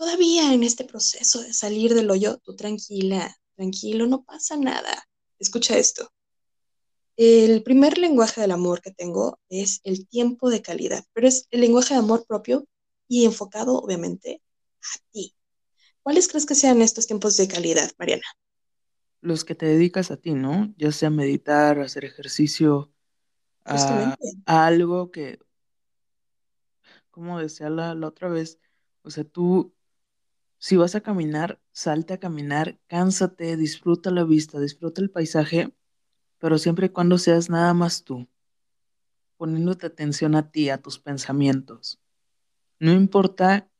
[0.00, 5.06] todavía en este proceso de salir del hoyo, tú tranquila, tranquilo, no pasa nada.
[5.38, 6.10] Escucha esto.
[7.18, 11.60] El primer lenguaje del amor que tengo es el tiempo de calidad, pero es el
[11.60, 12.66] lenguaje de amor propio
[13.08, 14.40] y enfocado, obviamente,
[14.80, 15.34] a ti.
[16.02, 18.24] ¿Cuáles crees que sean estos tiempos de calidad, Mariana?
[19.20, 20.72] Los que te dedicas a ti, ¿no?
[20.78, 22.90] Ya sea meditar, hacer ejercicio,
[23.66, 24.32] a, Justamente.
[24.46, 25.40] a algo que,
[27.10, 28.58] como decía la, la otra vez,
[29.02, 29.74] o sea, tú,
[30.60, 35.74] si vas a caminar, salte a caminar, cánsate, disfruta la vista, disfruta el paisaje,
[36.38, 38.28] pero siempre y cuando seas nada más tú,
[39.38, 41.98] poniéndote atención a ti, a tus pensamientos.
[42.78, 43.70] No importa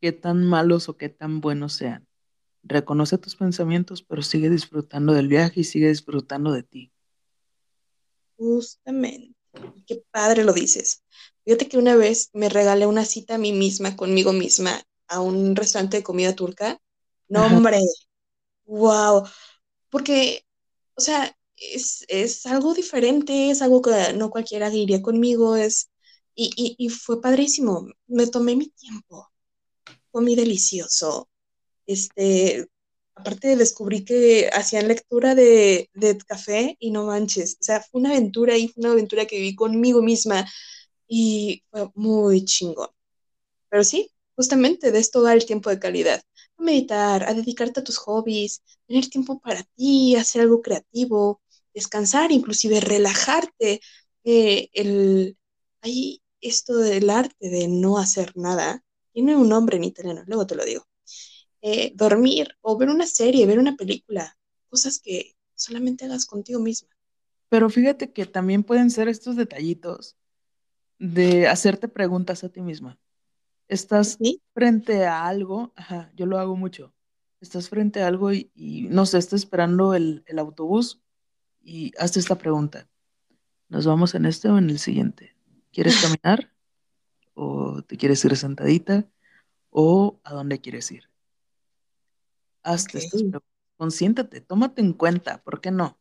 [0.00, 2.08] qué tan malos o qué tan buenos sean.
[2.64, 6.92] Reconoce tus pensamientos, pero sigue disfrutando del viaje y sigue disfrutando de ti.
[8.36, 9.36] Justamente.
[9.86, 11.04] Qué padre lo dices.
[11.44, 15.56] Fíjate que una vez me regalé una cita a mí misma, conmigo misma, a un
[15.56, 16.80] restaurante de comida turca.
[17.28, 17.56] No, Ajá.
[17.56, 17.78] hombre,
[18.66, 19.24] wow.
[19.90, 20.44] Porque,
[20.96, 25.90] o sea, es, es algo diferente, es algo que no cualquiera iría conmigo, es,
[26.34, 27.88] y, y, y fue padrísimo.
[28.08, 29.30] Me tomé mi tiempo,
[30.10, 31.28] comí delicioso.
[31.86, 32.66] Este,
[33.14, 38.10] aparte descubrí que hacían lectura de, de café y no manches, o sea, fue una
[38.12, 40.46] aventura y fue una aventura que viví conmigo misma
[41.08, 42.88] y fue muy chingón.
[43.70, 46.22] Pero sí, justamente de esto va el tiempo de calidad.
[46.58, 51.40] A meditar, a dedicarte a tus hobbies, tener tiempo para ti, hacer algo creativo,
[51.72, 53.80] descansar, inclusive relajarte.
[54.24, 55.36] Eh, el,
[55.82, 58.84] hay esto del arte de no hacer nada.
[59.12, 60.86] Tiene un nombre en italiano, luego te lo digo.
[61.62, 64.36] Eh, dormir o ver una serie, ver una película,
[64.68, 66.90] cosas que solamente hagas contigo misma.
[67.48, 70.16] Pero fíjate que también pueden ser estos detallitos
[70.98, 72.98] de hacerte preguntas a ti misma.
[73.74, 74.40] Estás ¿Sí?
[74.54, 76.94] frente a algo, ajá, yo lo hago mucho.
[77.40, 81.02] Estás frente a algo y, y, no sé, estás esperando el, el autobús
[81.60, 82.88] y hazte esta pregunta.
[83.68, 85.36] ¿Nos vamos en este o en el siguiente?
[85.72, 86.52] ¿Quieres caminar?
[87.34, 89.08] ¿O te quieres ir sentadita?
[89.70, 91.10] ¿O a dónde quieres ir?
[92.62, 93.42] Hazte estas preguntas.
[93.76, 95.98] Consiéntate, tómate en cuenta, ¿por qué no?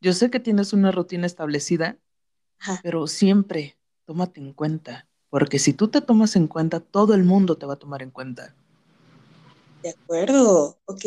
[0.00, 1.98] Yo sé que tienes una rutina establecida,
[2.58, 7.24] Ajá, pero siempre tómate en cuenta, porque si tú te tomas en cuenta, todo el
[7.24, 8.54] mundo te va a tomar en cuenta.
[9.82, 10.78] de acuerdo.
[10.84, 11.04] Ok.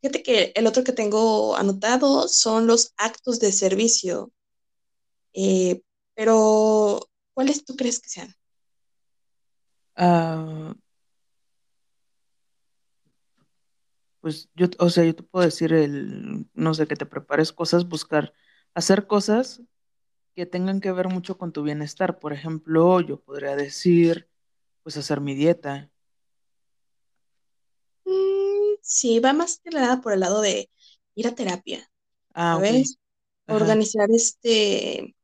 [0.00, 4.32] Fíjate que el otro que tengo anotado son los actos de servicio.
[5.34, 5.82] Eh,
[6.14, 8.34] pero, ¿cuáles tú crees que sean?
[9.94, 10.72] Ah,
[14.22, 17.86] pues yo, o sea, yo te puedo decir el, no sé, que te prepares cosas,
[17.86, 18.32] buscar,
[18.72, 19.60] hacer cosas
[20.38, 22.20] que tengan que ver mucho con tu bienestar.
[22.20, 24.28] Por ejemplo, yo podría decir,
[24.84, 25.90] pues hacer mi dieta.
[28.04, 30.70] Mm, sí, va más que nada por el lado de
[31.16, 31.90] ir a terapia,
[32.34, 32.54] Ah.
[32.54, 32.98] ¿sabes?
[33.48, 35.16] Organizar este,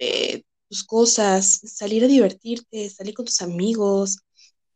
[0.00, 4.18] eh, tus cosas, salir a divertirte, salir con tus amigos,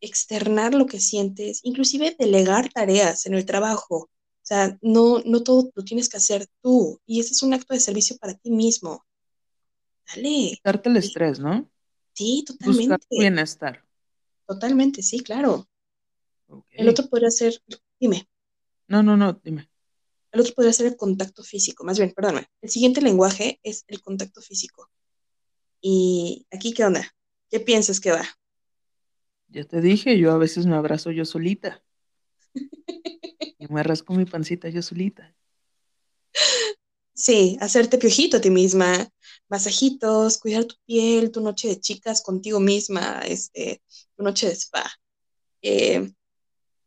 [0.01, 3.97] externar lo que sientes, inclusive delegar tareas en el trabajo.
[3.97, 7.01] O sea, no, no todo lo tienes que hacer tú.
[7.07, 9.05] Y ese es un acto de servicio para ti mismo.
[10.15, 10.61] Dale.
[10.65, 11.71] El estrés, ¿no?
[12.15, 13.07] sí, Buscar totalmente.
[13.11, 13.85] bienestar.
[14.47, 15.69] Totalmente, sí, claro.
[16.73, 17.63] El otro podría ser,
[18.01, 18.29] dime.
[18.89, 19.71] No, no, no, dime.
[20.33, 21.85] El otro podría ser el contacto físico.
[21.85, 22.49] Más bien, perdóname.
[22.61, 24.91] El siguiente lenguaje es el contacto físico.
[25.81, 27.15] Y aquí, ¿qué onda?
[27.51, 28.25] ¿Qué piensas que va?
[29.49, 31.83] Ya te dije, yo a veces me abrazo yo solita.
[33.59, 35.35] y me rasco mi pancita yo solita.
[37.21, 39.07] Sí, hacerte piojito a ti misma,
[39.51, 43.83] masajitos, cuidar tu piel, tu noche de chicas contigo misma, este,
[44.17, 44.91] tu noche de spa.
[45.61, 46.15] Eh,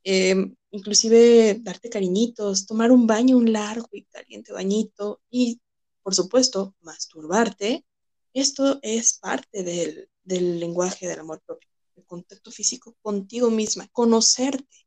[0.04, 0.36] eh,
[0.72, 5.62] inclusive darte cariñitos, tomar un baño, un largo y caliente bañito y,
[6.02, 7.86] por supuesto, masturbarte.
[8.34, 14.78] Esto es parte del, del lenguaje del amor propio, el contacto físico contigo misma, conocerte.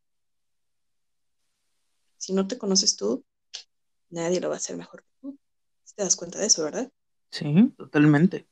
[2.19, 3.25] Si no te conoces tú,
[4.11, 5.16] nadie lo va a hacer mejor que
[5.97, 6.91] te das cuenta de eso, ¿verdad?
[7.31, 8.47] Sí, totalmente.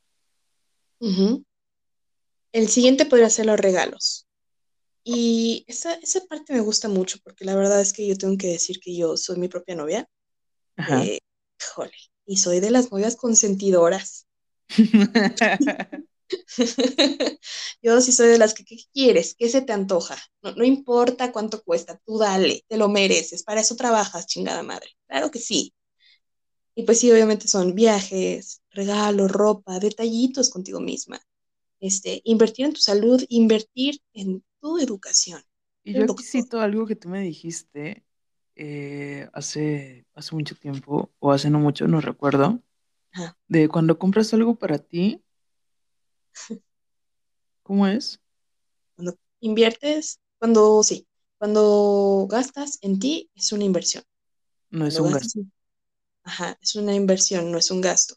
[2.53, 4.27] El siguiente podría ser los regalos.
[5.05, 8.49] Y esa, esa parte me gusta mucho porque la verdad es que yo tengo que
[8.49, 10.09] decir que yo soy mi propia novia.
[10.77, 11.03] Ajá.
[11.05, 11.19] Eh,
[11.61, 11.93] híjole,
[12.27, 14.27] y soy de las novias consentidoras.
[17.83, 19.35] Yo sí soy de las que, ¿qué quieres?
[19.35, 20.17] ¿Qué se te antoja?
[20.43, 24.89] No, no importa cuánto cuesta, tú dale, te lo mereces, para eso trabajas, chingada madre.
[25.07, 25.75] Claro que sí.
[26.77, 31.21] Y pues sí, obviamente son viajes, regalos, ropa, detallitos contigo misma.
[31.81, 35.43] Este, invertir en tu salud, invertir en tu educación.
[35.83, 38.05] y yo aquí cito algo que tú me dijiste
[38.57, 42.63] eh, hace, hace mucho tiempo, o hace no mucho, no recuerdo,
[43.13, 43.37] Ajá.
[43.49, 45.25] de cuando compras algo para ti,
[47.63, 48.21] ¿cómo es?
[48.97, 51.07] Cuando inviertes, cuando sí,
[51.39, 54.03] cuando gastas en ti es una inversión.
[54.71, 55.39] No es Cuando un gasto.
[55.41, 55.53] en-
[56.25, 58.17] Ajá, es una inversión, no es un gasto.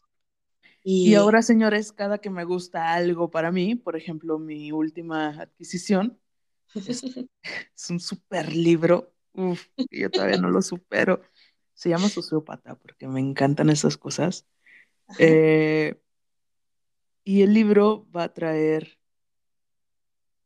[1.02, 5.28] Y Y ahora, señores, cada que me gusta algo para mí, por ejemplo, mi última
[5.30, 6.18] adquisición
[6.84, 7.06] es,
[7.76, 11.22] es un super libro, uf, que yo todavía no lo supero.
[11.74, 14.46] Se llama Sociópata porque me encantan esas cosas.
[15.18, 16.00] Eh,
[17.24, 18.98] y el libro va a traer,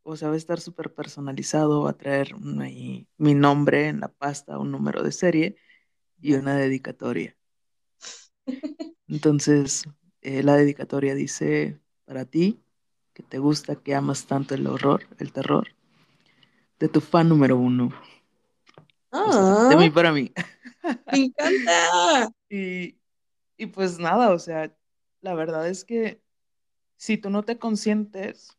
[0.03, 4.59] o sea, va a estar súper personalizado, va a traer mi nombre en la pasta,
[4.59, 5.57] un número de serie
[6.21, 7.37] y una dedicatoria.
[9.09, 9.84] Entonces,
[10.22, 12.61] eh, la dedicatoria dice, para ti,
[13.14, 15.68] que te gusta, que amas tanto el horror, el terror,
[16.78, 17.93] de tu fan número uno,
[19.24, 20.32] o sea, de Ah, mí para mí.
[21.12, 22.32] me encanta.
[22.49, 22.99] Y,
[23.57, 24.74] y pues nada, o sea,
[25.20, 26.22] la verdad es que
[26.97, 28.59] si tú no te consientes,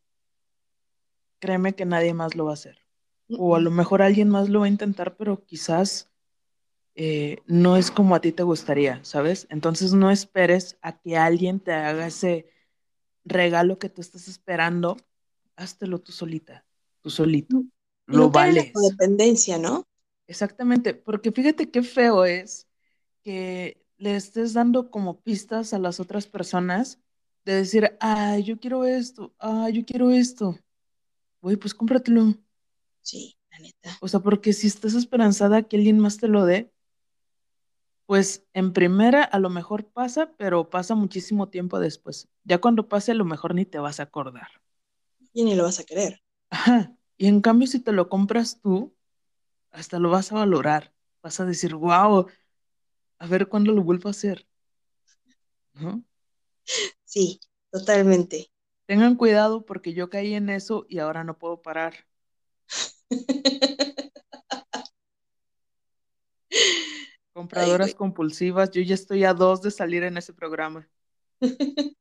[1.40, 2.80] créeme que nadie más lo va a hacer.
[3.30, 6.12] O a lo mejor alguien más lo va a intentar, pero quizás
[6.96, 9.48] eh, no es como a ti te gustaría, ¿sabes?
[9.50, 12.48] Entonces no esperes a que alguien te haga ese
[13.26, 14.98] regalo que tú estás esperando,
[15.56, 16.66] háztelo tú solita,
[17.02, 17.58] tú solito.
[18.08, 19.88] Y no Lo la codependencia, ¿no?
[20.28, 22.68] Exactamente, porque fíjate qué feo es
[23.24, 27.00] que le estés dando como pistas a las otras personas
[27.46, 30.58] de decir, ay, yo quiero esto, ay, yo quiero esto.
[31.42, 32.36] Güey, pues cómpratelo.
[33.02, 33.98] Sí, la neta.
[34.02, 36.73] O sea, porque si estás esperanzada que alguien más te lo dé,
[38.06, 42.28] pues en primera a lo mejor pasa, pero pasa muchísimo tiempo después.
[42.44, 44.48] Ya cuando pase a lo mejor ni te vas a acordar.
[45.34, 46.22] Y ni lo vas a querer.
[46.50, 46.96] Ajá.
[47.18, 48.94] Y en cambio si te lo compras tú,
[49.72, 50.94] hasta lo vas a valorar.
[51.22, 52.28] Vas a decir, wow,
[53.18, 54.46] a ver cuándo lo vuelvo a hacer.
[55.74, 56.04] ¿No?
[57.04, 57.40] Sí,
[57.72, 58.52] totalmente.
[58.86, 62.06] Tengan cuidado porque yo caí en eso y ahora no puedo parar.
[67.34, 70.88] Compradoras compulsivas, yo ya estoy a dos de salir en ese programa.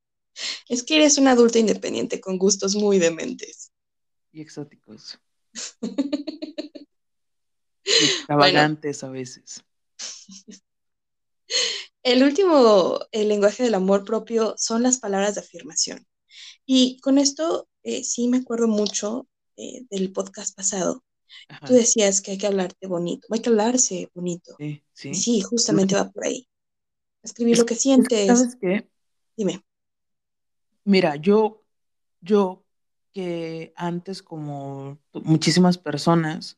[0.67, 3.71] Es que eres una adulta independiente con gustos muy dementes.
[4.31, 5.19] Y exóticos.
[7.85, 9.63] Y extravagantes a veces.
[12.01, 16.05] El último el lenguaje del amor propio son las palabras de afirmación.
[16.65, 21.03] Y con esto eh, sí me acuerdo mucho eh, del podcast pasado.
[21.49, 21.65] Ajá.
[21.67, 24.55] Tú decías que hay que hablarte bonito, hay que hablarse bonito.
[24.57, 25.13] Sí, sí.
[25.13, 26.47] Sí, justamente va por ahí.
[27.23, 28.27] Escribir Es- lo que es que, sientes.
[28.27, 28.89] ¿Sabes qué?
[29.37, 29.63] Dime.
[30.85, 31.63] Mira, yo,
[32.21, 32.65] yo
[33.13, 36.57] que antes como muchísimas personas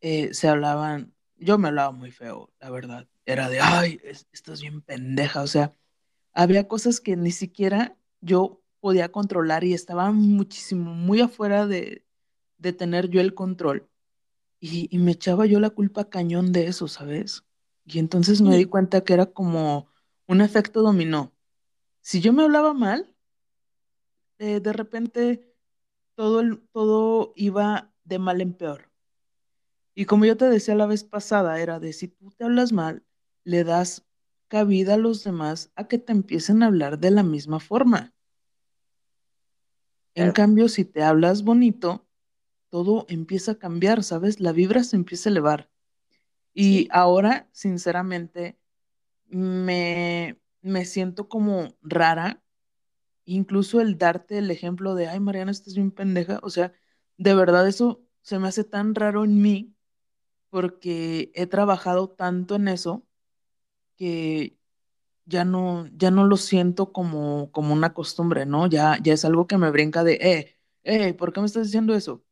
[0.00, 3.06] eh, se hablaban, yo me hablaba muy feo, la verdad.
[3.26, 5.42] Era de, ay, es- estás bien pendeja.
[5.42, 5.74] O sea,
[6.32, 12.04] había cosas que ni siquiera yo podía controlar y estaba muchísimo, muy afuera de,
[12.58, 13.88] de tener yo el control.
[14.60, 17.44] Y, y me echaba yo la culpa cañón de eso, ¿sabes?
[17.86, 19.88] Y entonces me di cuenta que era como
[20.28, 21.32] un efecto dominó.
[22.02, 23.14] Si yo me hablaba mal,
[24.38, 25.54] eh, de repente
[26.16, 28.90] todo, el- todo iba de mal en peor.
[29.94, 33.04] Y como yo te decía la vez pasada, era de si tú te hablas mal,
[33.44, 34.06] le das
[34.48, 38.14] cabida a los demás a que te empiecen a hablar de la misma forma.
[40.14, 42.07] En cambio, si te hablas bonito,
[42.70, 44.40] todo empieza a cambiar, ¿sabes?
[44.40, 45.70] La vibra se empieza a elevar.
[46.54, 48.58] Y ahora, sinceramente,
[49.28, 52.42] me, me siento como rara,
[53.24, 56.72] incluso el darte el ejemplo de, ay, Mariana, estás bien pendeja, o sea,
[57.18, 59.74] de verdad eso se me hace tan raro en mí
[60.50, 63.06] porque he trabajado tanto en eso
[63.96, 64.58] que
[65.26, 68.68] ya no, ya no lo siento como, como una costumbre, ¿no?
[68.68, 71.94] Ya, ya es algo que me brinca de, eh, eh, ¿por qué me estás diciendo
[71.94, 72.24] eso?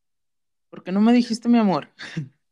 [0.70, 1.88] ¿Por qué no me dijiste mi amor?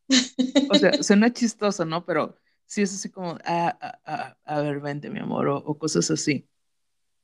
[0.70, 2.04] o sea, suena chistoso, ¿no?
[2.04, 6.10] Pero sí es así como, ah, ah, ah, a ver, vente, mi amor, o, cosas
[6.10, 6.48] así.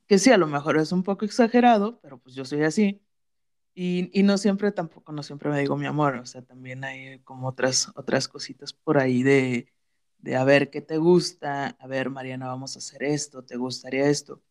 [0.07, 3.03] Que sí, a lo mejor es un poco exagerado, pero pues yo soy así.
[3.74, 7.20] Y, y, no siempre, tampoco, no siempre me digo mi amor, o sea, también hay
[7.20, 9.72] como otras, otras cositas por ahí de,
[10.18, 14.09] de a ver qué te gusta, a ver, Mariana, vamos a hacer esto, ¿te gustaría
[14.09, 14.43] esto?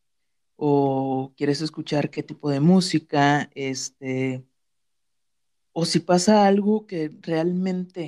[0.56, 4.46] O quieres escuchar qué tipo de música, este,
[5.80, 8.02] o si pasa algo que realmente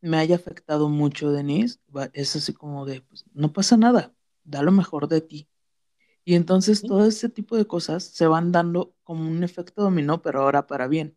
[0.00, 1.78] me haya afectado mucho, Denise,
[2.12, 5.48] es así como de, pues, no pasa nada, da lo mejor de ti.
[6.24, 10.42] Y entonces todo ese tipo de cosas se van dando como un efecto dominó, pero
[10.42, 11.16] ahora para bien.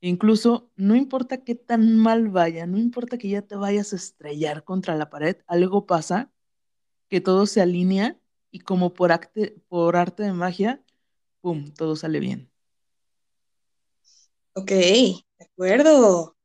[0.00, 4.64] Incluso no importa qué tan mal vaya, no importa que ya te vayas a estrellar
[4.64, 6.32] contra la pared, algo pasa,
[7.10, 8.20] que todo se alinea
[8.52, 9.12] y como por,
[9.68, 10.84] por arte de magia,
[11.42, 12.51] ¡pum!, todo sale bien.
[14.54, 16.36] Ok, de acuerdo.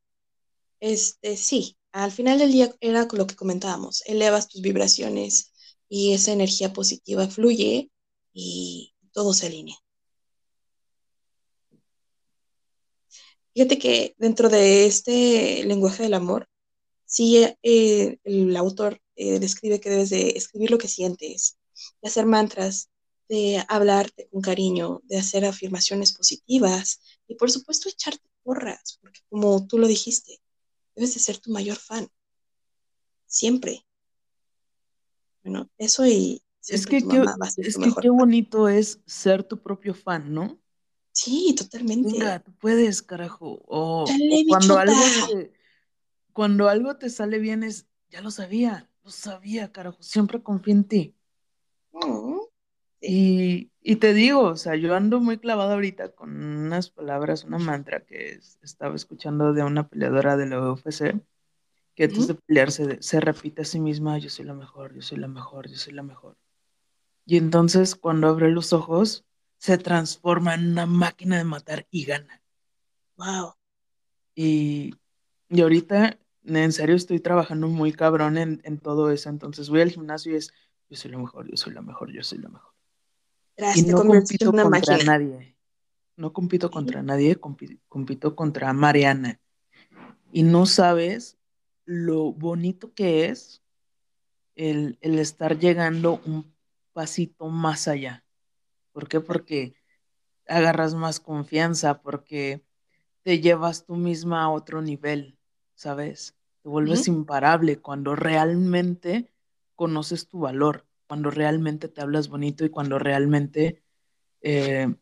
[0.80, 5.54] Este, sí, al final del día era lo que comentábamos, elevas tus vibraciones
[5.90, 7.92] y esa energía positiva fluye
[8.34, 9.78] y todo se alinea.
[13.54, 16.48] Fíjate que dentro de este lenguaje del amor,
[17.06, 21.58] sí eh, el autor eh, describe que debes de escribir lo que sientes,
[22.02, 22.90] de hacer mantras,
[23.30, 29.68] de hablarte con cariño, de hacer afirmaciones positivas y por supuesto echarte porras, porque como
[29.68, 30.40] tú lo dijiste,
[30.96, 32.08] debes de ser tu mayor fan.
[33.26, 33.86] Siempre.
[35.44, 36.42] Bueno, eso y...
[36.68, 37.24] Es que, qué,
[37.58, 40.60] es que qué bonito es ser tu propio fan, ¿no?
[41.14, 42.12] Sí, totalmente.
[42.12, 43.62] Venga, tú puedes, carajo.
[43.68, 44.06] O,
[44.50, 45.54] cuando, algo te,
[46.34, 50.84] cuando algo te sale bien es, ya lo sabía, lo sabía, carajo, siempre confío en
[50.84, 51.16] ti.
[51.94, 52.38] Mm,
[53.00, 58.06] y, te digo, o sea, yo ando muy clavado ahorita con unas palabras, una mantra
[58.06, 61.22] que estaba escuchando de una peleadora de la UFC,
[61.96, 65.18] que antes de pelearse se repite a sí misma, yo soy la mejor, yo soy
[65.18, 66.38] la mejor, yo soy la mejor.
[67.26, 69.26] Y entonces cuando abre los ojos,
[69.58, 72.42] se transforma en una máquina de matar y gana.
[73.18, 73.56] Wow.
[74.36, 74.94] Y,
[75.50, 79.30] y ahorita, en serio, estoy trabajando muy cabrón en, todo eso.
[79.30, 80.54] Entonces voy al gimnasio y es,
[80.90, 82.77] yo soy la mejor, yo soy la mejor, yo soy la mejor.
[83.76, 85.56] Y no compito contra nadie.
[86.16, 87.38] No compito contra nadie,
[87.88, 89.40] compito contra Mariana.
[90.32, 91.38] Y no sabes
[91.86, 93.62] lo bonito que es
[94.56, 96.54] el, el estar llegando un
[96.94, 98.26] pasito más allá.
[98.92, 99.22] ¿Por qué?
[99.22, 99.76] Porque
[100.48, 102.64] agarras más confianza, porque
[103.22, 105.38] te llevas tú misma a otro nivel,
[105.76, 106.36] ¿sabes?
[106.64, 109.32] Te vuelves imparable cuando realmente
[109.76, 113.82] conoces tu valor, cuando realmente te hablas bonito y cuando realmente
[114.42, 114.94] eh,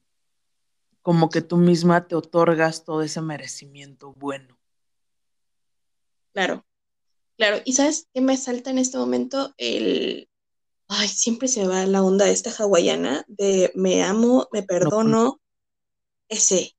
[1.02, 4.58] como que tú misma te otorgas todo ese merecimiento bueno.
[6.34, 6.66] Claro,
[7.38, 7.62] claro.
[7.64, 9.54] ¿Y sabes qué me salta en este momento?
[9.58, 10.30] El,
[10.88, 15.42] ay, siempre se va la onda esta hawaiana de me amo, me perdono,
[16.30, 16.76] ese,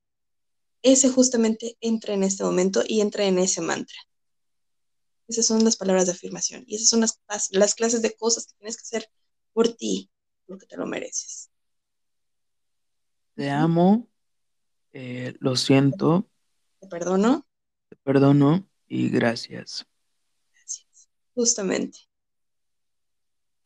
[0.83, 3.97] ese justamente entra en este momento y entra en ese mantra.
[5.29, 7.21] Esas son las palabras de afirmación y esas son las,
[7.51, 9.11] las clases de cosas que tienes que hacer
[9.53, 10.11] por ti,
[10.47, 11.51] porque te lo mereces.
[13.35, 14.09] Te amo,
[14.93, 16.31] eh, lo siento.
[16.81, 17.47] Te perdono.
[17.89, 19.87] Te perdono y gracias.
[20.55, 21.99] Gracias, justamente.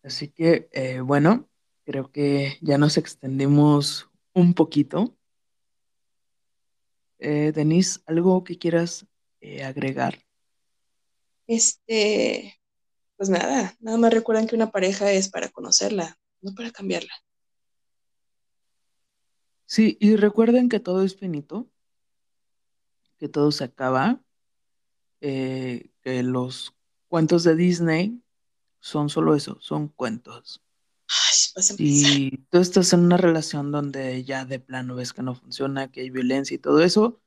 [0.03, 1.49] Así que, eh, bueno,
[1.85, 5.17] creo que ya nos extendimos un poquito.
[7.19, 9.07] Eh, Denise, ¿algo que quieras
[9.41, 10.25] eh, agregar?
[11.51, 12.61] Este,
[13.17, 17.13] pues nada, nada más recuerdan que una pareja es para conocerla, no para cambiarla.
[19.67, 21.69] Sí, y recuerden que todo es finito,
[23.19, 24.23] que todo se acaba,
[25.19, 25.91] que
[26.23, 26.73] los
[27.09, 28.23] cuentos de Disney
[28.79, 30.63] son solo eso, son cuentos.
[31.09, 36.03] si tú estás en una relación donde ya de plano ves que no funciona, que
[36.03, 37.21] hay violencia y todo eso,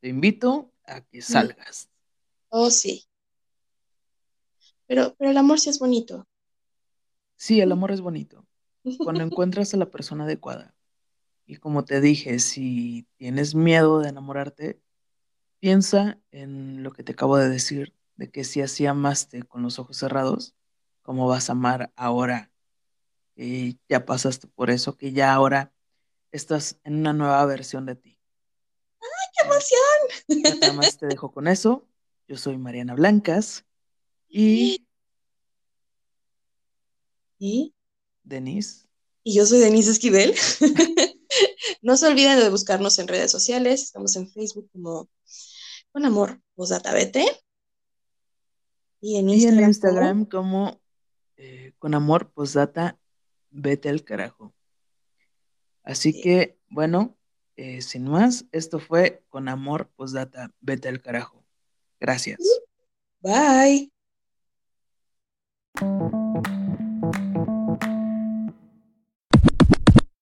[0.00, 1.90] te invito a que salgas.
[2.48, 3.04] Oh, sí.
[4.88, 6.26] Pero, pero el amor sí es bonito.
[7.36, 8.44] Sí, el amor es bonito.
[9.04, 10.74] Cuando encuentras a la persona adecuada.
[11.44, 14.80] Y como te dije, si tienes miedo de enamorarte,
[15.60, 19.78] piensa en lo que te acabo de decir, de que si así amaste con los
[19.78, 20.54] ojos cerrados,
[21.02, 22.50] ¿cómo vas a amar ahora?
[23.36, 25.72] Que ya pasaste por eso, que ya ahora
[26.32, 28.18] estás en una nueva versión de ti.
[29.00, 30.60] ¡Ay, qué emoción!
[30.60, 31.86] Nada más te dejo con eso.
[32.26, 33.67] Yo soy Mariana Blancas
[34.28, 34.84] y...
[37.38, 37.74] ¿Y?
[38.22, 38.86] Denise.
[39.22, 40.34] Y yo soy Denise Esquivel.
[41.82, 43.82] no se olviden de buscarnos en redes sociales.
[43.82, 45.08] Estamos en Facebook como
[45.92, 47.26] Con Amor Posdatabete.
[49.00, 50.80] Y en Y Instagram, en Instagram como
[51.36, 52.98] eh, Con Amor Posdata
[53.50, 54.54] Vete al carajo.
[55.82, 56.20] Así Sí.
[56.20, 57.16] que, bueno,
[57.56, 61.44] eh, sin más, esto fue Con Amor Posdata Vete al carajo.
[62.00, 62.38] Gracias.
[63.20, 63.92] Bye.
[65.80, 66.57] うん。